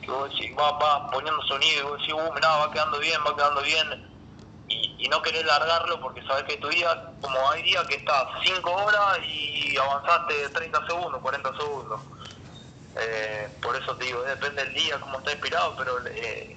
que 0.00 0.10
vos 0.10 0.30
decís, 0.30 0.54
vas, 0.56 0.72
vas 0.80 1.10
poniendo 1.12 1.42
sonido 1.42 1.80
y 1.80 1.82
vos 1.82 2.00
decís, 2.00 2.14
uh, 2.14 2.32
mirá, 2.32 2.56
va 2.56 2.72
quedando 2.72 2.98
bien, 2.98 3.20
va 3.26 3.36
quedando 3.36 3.62
bien, 3.62 4.10
y, 4.68 4.96
y 4.98 5.08
no 5.08 5.20
querés 5.22 5.44
largarlo 5.44 6.00
porque 6.00 6.22
sabes 6.22 6.44
que 6.44 6.56
tu 6.56 6.68
día, 6.68 7.12
como 7.20 7.50
hay 7.50 7.62
días 7.62 7.86
que 7.86 7.96
estás 7.96 8.26
5 8.44 8.70
horas 8.70 9.18
y 9.26 9.76
avanzaste 9.76 10.48
30 10.50 10.86
segundos, 10.86 11.20
40 11.20 11.56
segundos. 11.56 12.00
Eh, 12.96 13.48
por 13.62 13.76
eso 13.76 13.96
te 13.96 14.06
digo, 14.06 14.22
depende 14.22 14.64
del 14.64 14.74
día, 14.74 15.00
cómo 15.00 15.18
está 15.18 15.32
inspirado, 15.32 15.74
pero 15.76 16.04
eh, 16.06 16.56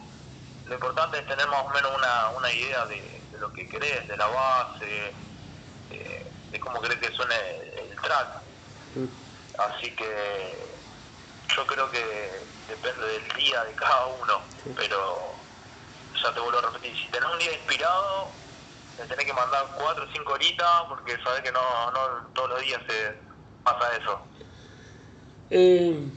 lo 0.74 0.78
importante 0.80 1.20
es 1.20 1.28
tener 1.28 1.48
más 1.50 1.64
o 1.66 1.70
menos 1.70 1.92
una, 1.96 2.30
una 2.36 2.52
idea 2.52 2.86
de, 2.88 3.22
de 3.32 3.40
lo 3.40 3.54
que 3.54 3.68
querés, 3.68 4.08
de 4.08 4.18
la 4.18 4.26
base, 4.26 5.14
de, 5.90 6.26
de 6.52 6.60
cómo 6.60 6.82
querés 6.82 6.98
que 6.98 7.14
suene 7.14 7.36
el 7.78 7.96
track. 8.02 8.42
Así 9.60 9.92
que 9.96 10.58
yo 11.56 11.68
creo 11.68 11.92
que 11.92 12.42
depende 12.68 13.06
del 13.06 13.28
día 13.38 13.64
de 13.66 13.74
cada 13.74 14.08
uno, 14.08 14.42
pero 14.76 15.36
ya 16.24 16.34
te 16.34 16.40
vuelvo 16.40 16.58
a 16.58 16.62
repetir, 16.72 16.98
si 16.98 17.08
tenés 17.12 17.30
un 17.30 17.38
día 17.38 17.54
inspirado, 17.54 18.32
le 18.98 19.06
tenés 19.06 19.26
que 19.26 19.34
mandar 19.34 19.68
4 19.78 20.04
o 20.04 20.08
5 20.12 20.34
horitas 20.34 20.82
porque 20.90 21.22
sabés 21.24 21.42
que 21.42 21.52
no, 21.52 21.92
no 21.92 22.28
todos 22.34 22.50
los 22.50 22.62
días 22.62 22.82
se 22.88 23.14
pasa 23.64 23.96
eso. 23.96 24.20
Eh, 25.52 26.10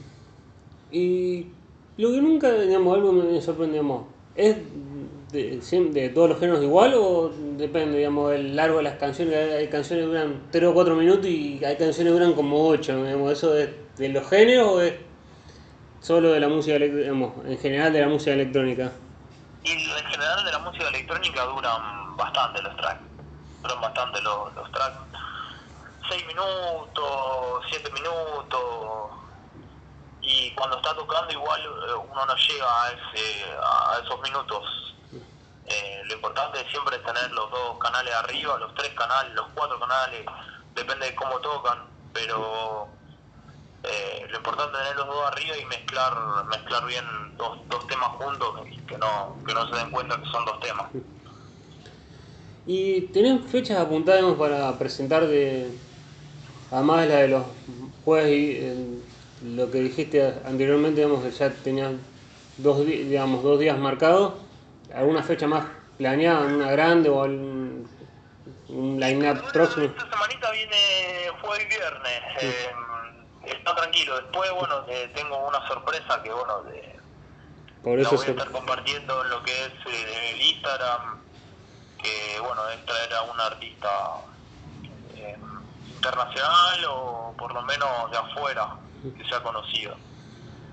y 0.89 1.51
lo 1.97 2.09
que 2.09 2.21
nunca, 2.21 2.51
digamos, 2.51 2.95
algo 2.95 3.11
me 3.11 3.39
sorprende, 3.39 3.73
digamos, 3.73 4.16
¿es 4.37 4.55
de, 5.31 5.59
de 5.91 6.09
todos 6.09 6.29
los 6.29 6.39
géneros 6.39 6.63
igual 6.63 6.93
o 6.95 7.29
depende, 7.57 7.97
digamos, 7.97 8.31
el 8.33 8.55
largo 8.55 8.77
de 8.77 8.83
las 8.83 8.95
canciones? 8.95 9.35
Hay, 9.55 9.67
canciones 9.67 10.05
que 10.05 10.07
duran 10.07 10.43
3 10.51 10.63
o 10.65 10.73
4 10.73 10.95
minutos 10.95 11.25
y 11.25 11.63
hay 11.65 11.75
canciones 11.75 12.13
que 12.13 12.19
duran 12.19 12.33
como 12.33 12.67
8, 12.67 13.03
digamos, 13.03 13.31
¿eso 13.31 13.57
es 13.57 13.69
de 13.97 14.09
los 14.09 14.29
géneros 14.29 14.67
o 14.67 14.81
es 14.81 14.93
solo 15.99 16.31
de 16.31 16.39
la 16.39 16.47
música, 16.47 16.77
digamos, 16.77 17.33
en 17.45 17.57
general 17.57 17.91
de 17.91 18.01
la 18.01 18.07
música 18.07 18.33
electrónica? 18.33 18.91
Y 19.63 19.71
en 19.71 19.79
general 19.79 20.45
de 20.45 20.51
la 20.51 20.59
música 20.59 20.87
electrónica 20.87 21.43
duran 21.43 22.15
bastante 22.15 22.61
los 22.61 22.75
tracks. 22.77 23.01
Duran 23.63 23.81
bastante 23.81 24.21
los, 24.21 24.53
los 24.55 24.71
tracks. 24.71 24.95
6 26.09 26.27
minutos, 26.27 27.65
7 27.69 27.91
minutos. 27.91 29.26
Y 30.27 30.51
cuando 30.55 30.75
está 30.75 30.93
tocando 30.93 31.31
igual 31.31 31.61
eh, 31.61 31.93
uno 31.93 32.25
no 32.25 32.35
llega 32.35 32.83
a, 32.83 32.91
ese, 32.91 33.45
a 33.63 34.01
esos 34.03 34.21
minutos. 34.21 34.93
Eh, 35.65 36.01
lo 36.03 36.15
importante 36.15 36.59
es 36.59 36.67
siempre 36.69 36.97
tener 36.99 37.31
los 37.31 37.49
dos 37.49 37.77
canales 37.79 38.13
arriba, 38.13 38.59
los 38.59 38.73
tres 38.75 38.93
canales, 38.93 39.33
los 39.35 39.47
cuatro 39.55 39.79
canales, 39.79 40.25
depende 40.75 41.05
de 41.05 41.15
cómo 41.15 41.39
tocan, 41.39 41.79
pero 42.13 42.87
eh, 43.83 44.27
lo 44.29 44.37
importante 44.37 44.77
es 44.77 44.83
tener 44.83 44.95
los 44.97 45.07
dos 45.07 45.27
arriba 45.27 45.57
y 45.57 45.65
mezclar 45.65 46.45
mezclar 46.45 46.85
bien 46.85 47.05
dos, 47.37 47.59
dos 47.69 47.87
temas 47.87 48.09
juntos 48.09 48.67
y 48.69 48.77
que 48.81 48.97
no, 48.97 49.37
que 49.45 49.53
no 49.53 49.69
se 49.69 49.75
den 49.77 49.91
cuenta 49.91 50.21
que 50.21 50.29
son 50.29 50.43
dos 50.43 50.59
temas. 50.59 50.87
¿Y 52.65 53.01
tenés 53.13 53.49
fechas 53.49 53.79
apuntadas 53.79 54.35
para 54.35 54.77
presentar 54.77 55.25
de, 55.25 55.71
además 56.69 57.01
de 57.03 57.07
la 57.07 57.15
de 57.15 57.27
los 57.29 57.45
jueves 58.03 58.31
y 58.31 59.06
lo 59.43 59.69
que 59.69 59.79
dijiste 59.79 60.41
anteriormente, 60.45 61.01
digamos 61.01 61.23
que 61.23 61.31
ya 61.31 61.49
tenías 61.51 61.91
dos, 62.57 62.85
di- 62.85 63.03
digamos, 63.03 63.43
dos 63.43 63.59
días 63.59 63.77
marcados, 63.77 64.33
alguna 64.93 65.23
fecha 65.23 65.47
más 65.47 65.65
planeada, 65.97 66.41
una 66.45 66.71
grande 66.71 67.09
o 67.09 67.23
algún, 67.23 67.89
un 68.69 68.99
line-up 68.99 69.51
próximo? 69.51 69.85
Esta 69.85 70.09
semanita 70.09 70.51
viene 70.51 70.77
jueves 71.41 71.65
y 71.65 71.69
viernes. 71.69 72.21
eh, 72.41 72.69
está 73.45 73.75
tranquilo. 73.75 74.15
Después, 74.17 74.51
bueno, 74.59 74.83
eh, 74.87 75.11
tengo 75.15 75.47
una 75.47 75.65
sorpresa 75.67 76.21
que, 76.23 76.31
bueno, 76.31 76.63
de, 76.63 76.99
Por 77.83 77.95
la 77.97 78.01
eso 78.01 78.15
voy 78.15 78.25
a 78.25 78.29
estar 78.31 78.51
compartiendo 78.51 79.23
en 79.23 79.29
lo 79.29 79.43
que 79.43 79.51
es 79.65 79.71
eh, 79.85 80.31
el 80.33 80.41
Instagram. 80.41 81.17
Que, 81.97 82.39
bueno, 82.39 82.61
es 82.69 82.85
traer 82.85 83.13
a 83.15 83.21
un 83.23 83.39
artista 83.41 83.89
eh, 85.15 85.35
internacional 85.87 86.85
o 86.89 87.35
por 87.37 87.51
lo 87.53 87.61
menos 87.63 87.89
de 88.11 88.17
afuera 88.17 88.69
que 89.17 89.23
sea 89.25 89.41
conocido. 89.43 89.97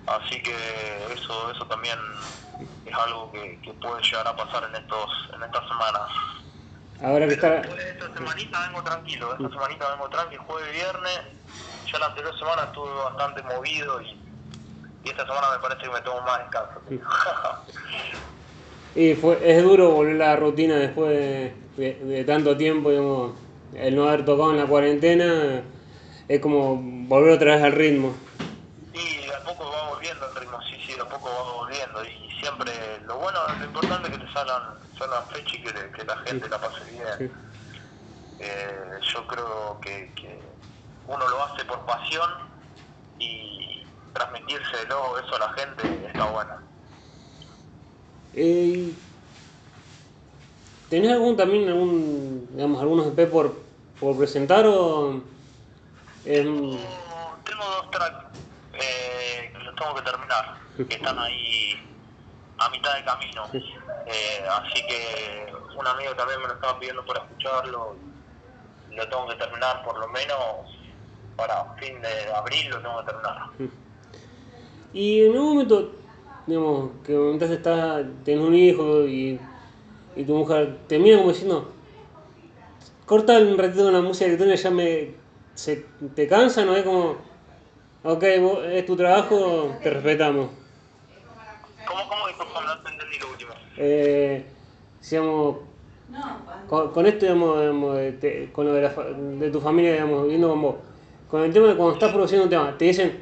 Así 0.06 0.42
que 0.42 0.52
eso 1.14 1.50
eso 1.50 1.66
también 1.68 1.98
es 2.84 2.94
algo 2.94 3.32
que, 3.32 3.60
que 3.62 3.74
puede 3.74 4.02
llegar 4.02 4.26
a 4.28 4.36
pasar 4.36 4.64
en 4.64 4.74
estos 4.76 5.06
en 5.34 5.42
estas 5.42 5.66
semanas. 5.68 6.02
habrá 7.00 7.26
que 7.28 7.36
de 7.36 7.90
esta 7.90 8.12
semanita 8.14 8.58
vengo 8.68 8.82
tranquilo, 8.82 9.34
esta 9.34 9.50
semanita 9.50 9.90
vengo 9.92 10.08
tranquilo, 10.08 10.42
jueves 10.46 10.70
y 10.70 10.76
viernes. 10.76 11.20
Ya 11.92 11.98
la 11.98 12.06
anterior 12.06 12.38
semana 12.38 12.64
estuve 12.64 12.92
bastante 12.94 13.42
movido 13.42 14.00
y, 14.02 14.06
y 15.04 15.10
esta 15.10 15.26
semana 15.26 15.48
me 15.52 15.58
parece 15.60 15.82
que 15.82 15.90
me 15.90 16.00
tomo 16.02 16.20
más 16.22 16.38
descanso. 16.40 16.82
Y 18.94 19.14
fue, 19.14 19.38
es 19.42 19.62
duro 19.62 19.90
volver 19.90 20.14
a 20.22 20.26
la 20.28 20.36
rutina 20.36 20.76
después 20.76 21.10
de, 21.10 21.54
de- 21.76 21.94
de 22.04 22.24
tanto 22.24 22.56
tiempo, 22.56 22.90
digamos, 22.90 23.34
el 23.72 23.96
no 23.96 24.06
haber 24.08 24.24
tocado 24.24 24.52
en 24.52 24.58
la 24.58 24.66
cuarentena, 24.66 25.64
es 26.28 26.40
como 26.40 26.76
volver 26.76 27.32
otra 27.32 27.56
vez 27.56 27.64
al 27.64 27.72
ritmo. 27.72 28.14
y 28.92 29.26
de 29.26 29.34
a 29.34 29.44
poco 29.44 29.70
va 29.70 29.90
volviendo 29.90 30.26
el 30.28 30.34
ritmo, 30.36 30.58
sí, 30.62 30.76
sí, 30.86 30.94
de 30.94 31.00
a 31.02 31.08
poco 31.08 31.28
va 31.28 31.52
volviendo. 31.52 32.04
Y 32.04 32.30
siempre, 32.40 32.72
lo 33.06 33.18
bueno, 33.18 33.38
lo 33.58 33.64
importante 33.64 34.08
es 34.08 34.18
que 34.18 34.24
te 34.24 34.32
salgan, 34.32 34.62
salgan 34.98 35.26
fechas 35.28 35.54
y 35.54 35.62
que, 35.62 35.72
que 35.72 36.04
la 36.04 36.16
gente 36.18 36.48
la 36.48 36.60
pase 36.60 36.90
bien. 36.90 37.04
Sí. 37.18 37.30
Eh, 38.40 38.98
yo 39.12 39.26
creo 39.26 39.78
que, 39.80 40.12
que 40.14 40.40
uno 41.06 41.28
lo 41.28 41.44
hace 41.44 41.64
por 41.64 41.80
pasión 41.86 42.30
y 43.18 43.86
transmitírselo 44.12 45.18
eso 45.18 45.36
a 45.36 45.38
la 45.38 45.52
gente 45.52 46.06
está 46.06 46.24
bueno. 46.30 46.54
Eh, 48.34 48.92
¿Tenés 50.88 51.12
algún 51.12 51.36
también 51.36 51.68
algún 51.68 52.48
digamos 52.52 52.80
algunos 52.80 53.06
EP 53.06 53.30
por, 53.30 53.56
por 54.00 54.16
presentar 54.16 54.66
o 54.66 55.22
Tengo, 56.24 56.78
tengo 57.44 57.64
dos 57.64 57.90
tracks 57.90 58.24
eh, 58.72 59.50
que 59.52 59.58
los 59.64 59.74
tengo 59.76 59.94
que 59.94 60.02
terminar, 60.02 60.56
que 60.76 60.94
están 60.94 61.18
ahí 61.18 61.74
a 62.58 62.70
mitad 62.70 62.96
de 62.96 63.04
camino. 63.04 63.42
Eh, 64.06 64.44
así 64.50 64.82
que 64.86 65.52
un 65.78 65.86
amigo 65.86 66.14
también 66.16 66.40
me 66.40 66.48
lo 66.48 66.54
estaba 66.54 66.78
pidiendo 66.78 67.04
para 67.04 67.20
escucharlo. 67.24 67.96
y 68.90 68.96
Lo 68.96 69.08
tengo 69.08 69.26
que 69.28 69.34
terminar 69.36 69.84
por 69.84 69.98
lo 69.98 70.08
menos 70.08 70.38
para 71.36 71.74
fin 71.74 72.00
de 72.00 72.32
abril, 72.34 72.70
lo 72.70 72.80
tengo 72.80 73.00
que 73.00 73.06
terminar. 73.06 73.50
y 74.92 75.24
en 75.24 75.32
algún 75.32 75.48
momento 75.54 75.92
digamos 76.46 76.90
que 77.04 77.12
entonces 77.14 77.56
estás 77.58 78.04
tenés 78.24 78.44
un 78.44 78.54
hijo 78.54 79.00
y, 79.04 79.40
y 80.14 80.24
tu 80.24 80.34
mujer 80.36 80.78
te 80.86 80.98
mira 80.98 81.16
como 81.16 81.30
diciendo 81.30 81.72
corta 83.06 83.38
un 83.38 83.58
ratito 83.58 83.90
la 83.90 84.00
música 84.00 84.26
electrónica 84.26 84.56
ya 84.62 84.70
me 84.70 85.14
se, 85.54 85.76
te 86.14 86.26
cansa 86.28 86.64
no 86.64 86.76
es 86.76 86.84
como 86.84 87.18
ok 88.04 88.24
vos- 88.40 88.64
es 88.66 88.86
tu 88.86 88.96
trabajo 88.96 89.78
te 89.82 89.90
respetamos 89.90 90.50
¿Cómo, 91.86 92.08
cómo 92.08 92.26
disculpa? 92.28 92.60
No 92.64 92.82
te 92.82 92.90
entendí 92.90 93.18
lo 93.18 93.30
último. 93.30 93.52
Eh, 93.76 94.44
digamos, 95.10 95.56
con, 96.66 96.92
con 96.92 97.06
esto, 97.06 97.26
digamos, 97.26 97.60
digamos, 97.60 97.98
te- 98.20 98.50
con 98.52 98.66
lo 98.66 98.72
de, 98.74 98.82
la, 98.82 98.90
de 98.90 99.50
tu 99.50 99.60
familia, 99.60 99.92
digamos, 99.92 100.26
viendo 100.28 100.48
con 100.50 100.62
vos, 100.62 100.76
con 101.28 101.42
el 101.42 101.52
tema 101.52 101.68
de 101.68 101.76
cuando 101.76 101.94
estás 101.94 102.12
produciendo 102.12 102.44
un 102.44 102.50
tema, 102.50 102.76
te 102.78 102.86
dicen, 102.86 103.12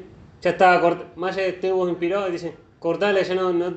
ya 0.41 0.51
está, 0.51 0.81
cort- 0.81 1.13
más 1.15 1.35
allá 1.35 1.43
de 1.43 1.49
estés 1.49 1.71
vos 1.73 1.89
inspirado, 1.89 2.25
te 2.25 2.31
dicen, 2.33 2.55
cortale, 2.79 3.23
ya 3.23 3.35
no, 3.35 3.51
no 3.53 3.73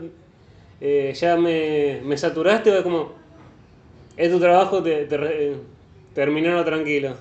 eh, 0.81 1.13
ya 1.15 1.37
me, 1.37 2.01
me 2.05 2.17
saturaste, 2.19 2.71
o 2.71 2.77
es 2.77 2.83
como, 2.83 3.13
es 4.17 4.31
tu 4.33 4.41
trabajo, 4.41 4.83
te, 4.83 5.05
te 5.07 5.17
re- 5.17 5.57
terminarlo 6.15 6.65
tranquilo. 6.65 7.17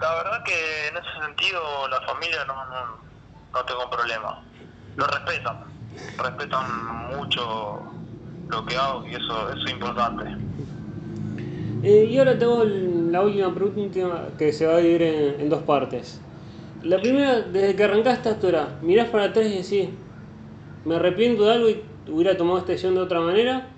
La 0.00 0.14
verdad 0.14 0.44
que 0.44 0.88
en 0.88 0.96
ese 0.96 1.26
sentido 1.26 1.60
la 1.88 2.00
familia 2.02 2.44
no, 2.46 2.54
no, 2.54 2.98
no 3.52 3.64
tengo 3.64 3.90
problema. 3.90 4.40
Lo 4.96 5.06
respetan, 5.06 5.56
respetan 6.16 7.16
mucho 7.16 7.82
lo 8.48 8.64
que 8.64 8.76
hago 8.76 9.04
y 9.06 9.14
eso, 9.14 9.50
eso 9.50 9.64
es 9.64 9.70
importante. 9.72 10.24
Eh, 11.82 12.08
y 12.10 12.18
ahora 12.18 12.38
tengo 12.38 12.64
la 12.64 13.22
última 13.22 13.54
pregunta 13.54 14.28
que 14.36 14.52
se 14.52 14.66
va 14.66 14.74
a 14.74 14.78
dividir 14.78 15.02
en, 15.02 15.40
en 15.40 15.48
dos 15.48 15.62
partes. 15.62 16.20
La 16.82 17.00
primera, 17.00 17.40
desde 17.40 17.74
que 17.74 17.84
arrancaste 17.84 18.28
hasta 18.28 18.46
ahora, 18.46 18.78
mirás 18.82 19.08
para 19.08 19.24
atrás 19.24 19.46
y 19.46 19.62
decís, 19.62 19.90
me 20.84 20.96
arrepiento 20.96 21.44
de 21.44 21.52
algo 21.52 21.68
y 21.68 21.84
hubiera 22.08 22.36
tomado 22.36 22.58
esta 22.58 22.72
decisión 22.72 22.94
de 22.94 23.00
otra 23.00 23.20
manera. 23.20 23.68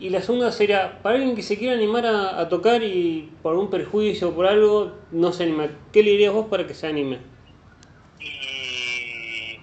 Y 0.00 0.08
la 0.08 0.22
segunda 0.22 0.50
sería, 0.50 1.02
para 1.02 1.16
alguien 1.16 1.36
que 1.36 1.42
se 1.42 1.58
quiera 1.58 1.74
animar 1.74 2.06
a, 2.06 2.40
a 2.40 2.48
tocar 2.48 2.82
y 2.82 3.30
por 3.42 3.54
un 3.54 3.68
perjuicio 3.68 4.30
o 4.30 4.34
por 4.34 4.46
algo 4.46 4.92
no 5.10 5.30
se 5.30 5.42
anima, 5.42 5.66
¿qué 5.92 6.02
le 6.02 6.12
dirías 6.12 6.32
vos 6.32 6.46
para 6.48 6.66
que 6.66 6.72
se 6.72 6.86
anime? 6.86 7.20
Y 8.18 9.60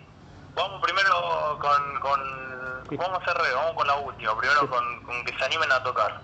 vamos 0.53 0.79
primero 0.83 1.57
con, 1.59 1.99
con 2.01 2.97
vamos 2.97 3.19
a 3.19 3.23
hacer 3.23 3.35
re, 3.35 3.51
vamos 3.51 3.73
con 3.73 3.87
la 3.87 3.95
última, 3.95 4.37
primero 4.37 4.69
con, 4.69 5.03
con 5.05 5.25
que 5.25 5.35
se 5.35 5.43
animen 5.43 5.71
a 5.71 5.81
tocar. 5.81 6.21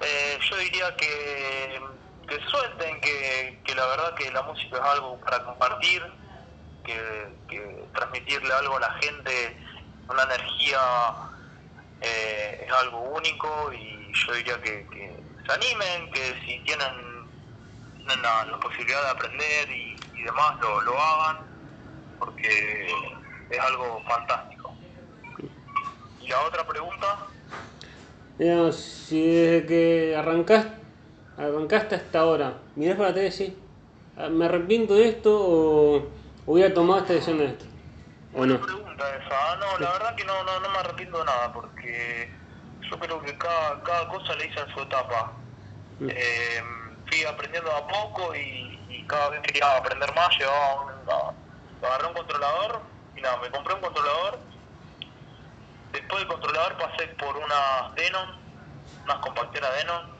Eh, 0.00 0.38
yo 0.50 0.56
diría 0.56 0.96
que, 0.96 1.80
que 2.26 2.40
suelten, 2.46 2.98
que, 3.02 3.60
que 3.62 3.74
la 3.74 3.86
verdad 3.88 4.14
que 4.14 4.30
la 4.30 4.42
música 4.42 4.78
es 4.78 4.82
algo 4.82 5.20
para 5.20 5.44
compartir, 5.44 6.02
que, 6.82 7.28
que 7.50 7.84
transmitirle 7.92 8.54
algo 8.54 8.78
a 8.78 8.80
la 8.80 8.92
gente, 8.94 9.54
una 10.08 10.22
energía 10.22 10.78
eh, 12.02 12.64
es 12.66 12.72
algo 12.72 13.00
único 13.00 13.72
y 13.72 14.12
yo 14.12 14.34
diría 14.34 14.60
que, 14.60 14.86
se 15.46 15.52
animen, 15.52 16.10
que 16.12 16.34
si 16.44 16.58
tienen, 16.64 17.22
la, 18.22 18.58
posibilidad 18.60 19.02
de 19.02 19.10
aprender 19.10 19.70
y, 19.70 19.96
demás 20.24 20.54
lo, 20.60 20.80
lo 20.82 21.00
hagan, 21.00 21.36
porque 22.18 22.86
es 23.50 23.58
algo 23.58 24.02
fantástico. 24.06 24.74
Y 26.20 26.28
la 26.28 26.40
otra 26.42 26.64
pregunta, 26.66 27.18
Digamos, 28.38 28.76
si 28.76 29.36
desde 29.36 29.66
que 29.66 30.16
arrancaste, 30.16 30.72
arrancaste 31.36 31.94
hasta 31.94 32.20
ahora, 32.20 32.58
mirás 32.74 32.96
para 32.96 33.10
atrás 33.10 33.38
y 33.38 33.44
decís, 33.44 33.58
"Ah, 34.16 34.28
¿me 34.28 34.46
arrepiento 34.46 34.94
de 34.94 35.08
esto 35.08 35.30
o 35.32 36.08
hubiera 36.46 36.72
tomado 36.72 37.00
esta 37.00 37.12
decisión 37.12 37.38
de 37.38 37.46
esto? 37.46 37.71
¿O 38.34 38.46
no? 38.46 38.60
pregunta 38.60 39.04
esa. 39.16 39.56
No, 39.56 39.78
la 39.78 39.92
verdad 39.92 40.14
que 40.14 40.24
no, 40.24 40.42
no, 40.44 40.60
no 40.60 40.68
me 40.70 40.78
arrepiento 40.78 41.18
de 41.18 41.24
nada, 41.24 41.52
porque 41.52 42.32
yo 42.90 42.98
creo 42.98 43.20
que 43.22 43.36
cada, 43.36 43.82
cada 43.82 44.08
cosa 44.08 44.34
le 44.36 44.46
hice 44.46 44.60
en 44.60 44.74
su 44.74 44.80
etapa. 44.80 45.32
Mm. 46.00 46.08
Eh, 46.10 46.62
fui 47.08 47.24
aprendiendo 47.24 47.70
a 47.70 47.86
poco 47.86 48.34
y, 48.34 48.80
y 48.88 49.06
cada 49.06 49.30
vez 49.30 49.40
quería 49.42 49.76
aprender 49.76 50.14
más, 50.14 50.30
llevaba 50.38 50.82
un, 50.82 50.92
agarré 51.84 52.06
un 52.06 52.14
controlador 52.14 52.80
y 53.16 53.20
nada, 53.20 53.36
me 53.36 53.50
compré 53.50 53.74
un 53.74 53.80
controlador. 53.80 54.40
Después 55.92 56.20
del 56.20 56.28
controlador 56.28 56.78
pasé 56.78 57.08
por 57.08 57.36
unas 57.36 57.94
Denon, 57.96 58.40
unas 59.04 59.18
compacteras 59.18 59.74
Denon. 59.76 60.10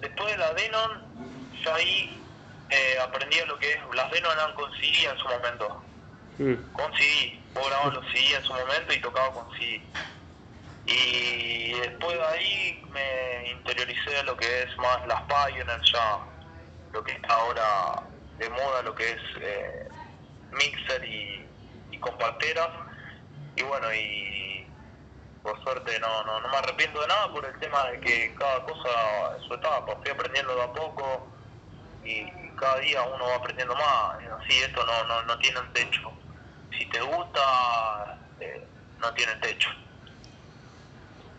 Después 0.00 0.32
de 0.32 0.36
la 0.36 0.52
Denon, 0.52 1.54
ya 1.64 1.74
ahí 1.76 2.22
eh, 2.68 2.98
aprendí 3.02 3.38
lo 3.46 3.58
que 3.58 3.72
es, 3.72 3.78
las 3.94 4.10
Denon 4.10 4.32
eran 4.32 4.52
con 4.52 4.70
CD 4.72 5.08
en 5.10 5.16
su 5.16 5.26
momento 5.28 5.82
Mm. 6.38 6.54
con 6.72 6.92
CD. 6.94 7.40
Vos 7.54 7.94
los 7.94 8.04
CD 8.12 8.34
en 8.36 8.44
su 8.44 8.52
momento 8.52 8.92
y 8.92 9.00
tocaba 9.00 9.32
con 9.32 9.50
CD. 9.52 9.80
Y 10.86 11.72
después 11.80 12.16
de 12.18 12.24
ahí 12.24 12.82
me 12.90 13.50
interioricé 13.52 14.18
a 14.18 14.22
lo 14.24 14.36
que 14.36 14.62
es 14.62 14.76
más 14.76 15.06
las 15.06 15.22
Pioneer 15.22 15.80
ya, 15.82 16.18
lo 16.92 17.02
que 17.02 17.12
está 17.12 17.34
ahora 17.34 18.02
de 18.38 18.50
moda, 18.50 18.82
lo 18.82 18.94
que 18.94 19.10
es 19.10 19.22
eh, 19.40 19.88
mixer 20.52 21.04
y, 21.04 21.46
y 21.90 21.98
compacteras. 21.98 22.68
Y 23.56 23.62
bueno, 23.62 23.94
y 23.94 24.66
por 25.42 25.62
suerte 25.62 25.98
no, 26.00 26.24
no, 26.24 26.40
no 26.40 26.48
me 26.48 26.56
arrepiento 26.56 27.00
de 27.00 27.06
nada 27.06 27.30
por 27.32 27.44
el 27.44 27.58
tema 27.60 27.84
de 27.90 28.00
que 28.00 28.34
cada 28.34 28.64
cosa 28.64 29.36
en 29.36 29.46
su 29.46 29.54
etapa, 29.54 29.96
fui 30.02 30.10
aprendiendo 30.10 30.54
de 30.56 30.62
a 30.62 30.72
poco 30.72 31.28
y 32.02 32.24
cada 32.56 32.78
día 32.78 33.02
uno 33.02 33.26
va 33.26 33.36
aprendiendo 33.36 33.74
más. 33.74 34.16
Así 34.40 34.58
esto 34.60 34.84
no, 34.84 35.04
no, 35.04 35.22
no 35.22 35.38
tiene 35.38 35.60
un 35.60 35.72
techo. 35.72 36.12
Si 36.78 36.86
te 36.88 37.00
gusta, 37.00 37.40
eh, 38.40 38.68
no 38.98 39.12
tiene 39.14 39.32
techo. 39.36 39.68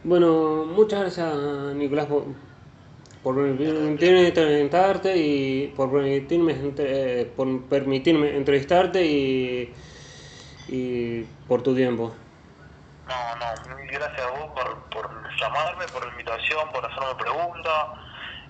Bueno, 0.04 0.65
muchas 0.65 1.02
gracias 1.02 1.36
Nicolás 1.76 2.06
por, 2.06 2.26
por 3.24 3.36
permitirme 3.36 4.28
entrevistarte 4.28 5.17
y 5.17 5.67
por 5.76 5.91
permitirme, 5.91 6.54
entre- 6.54 7.21
eh, 7.21 7.26
por 7.26 7.67
permitirme 7.67 8.36
entrevistarte 8.36 9.04
y, 9.04 9.76
y 10.67 11.24
por 11.48 11.63
tu 11.63 11.76
tiempo. 11.76 12.15
No, 13.08 13.36
no, 13.36 13.76
mil 13.78 13.88
gracias 13.91 14.21
a 14.28 14.30
vos 14.32 14.48
por, 14.56 14.89
por 14.89 15.10
llamarme, 15.39 15.86
por 15.88 16.06
la 16.06 16.12
invitación, 16.12 16.71
por 16.71 16.86
hacerme 16.86 17.15
preguntas. 17.15 17.86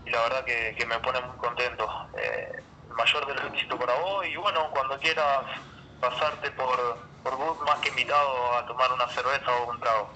Y 0.05 0.11
la 0.11 0.21
verdad 0.23 0.45
que, 0.45 0.75
que 0.77 0.85
me 0.85 0.99
pone 0.99 1.19
muy 1.21 1.37
contento. 1.37 1.87
Eh, 2.17 2.63
el 2.89 2.93
mayor 2.95 3.25
de 3.27 3.33
los 3.33 3.53
éxitos 3.53 3.79
para 3.79 3.95
vos. 3.99 4.25
Y 4.27 4.35
bueno, 4.35 4.69
cuando 4.71 4.99
quieras 4.99 5.39
pasarte 6.09 6.51
por, 6.51 6.77
por 7.23 7.35
Bus, 7.35 7.57
más 7.65 7.79
que 7.79 7.89
invitado 7.89 8.57
a 8.57 8.65
tomar 8.67 8.91
una 8.93 9.07
cerveza 9.09 9.51
o 9.51 9.71
un 9.71 9.79
trago. 9.79 10.09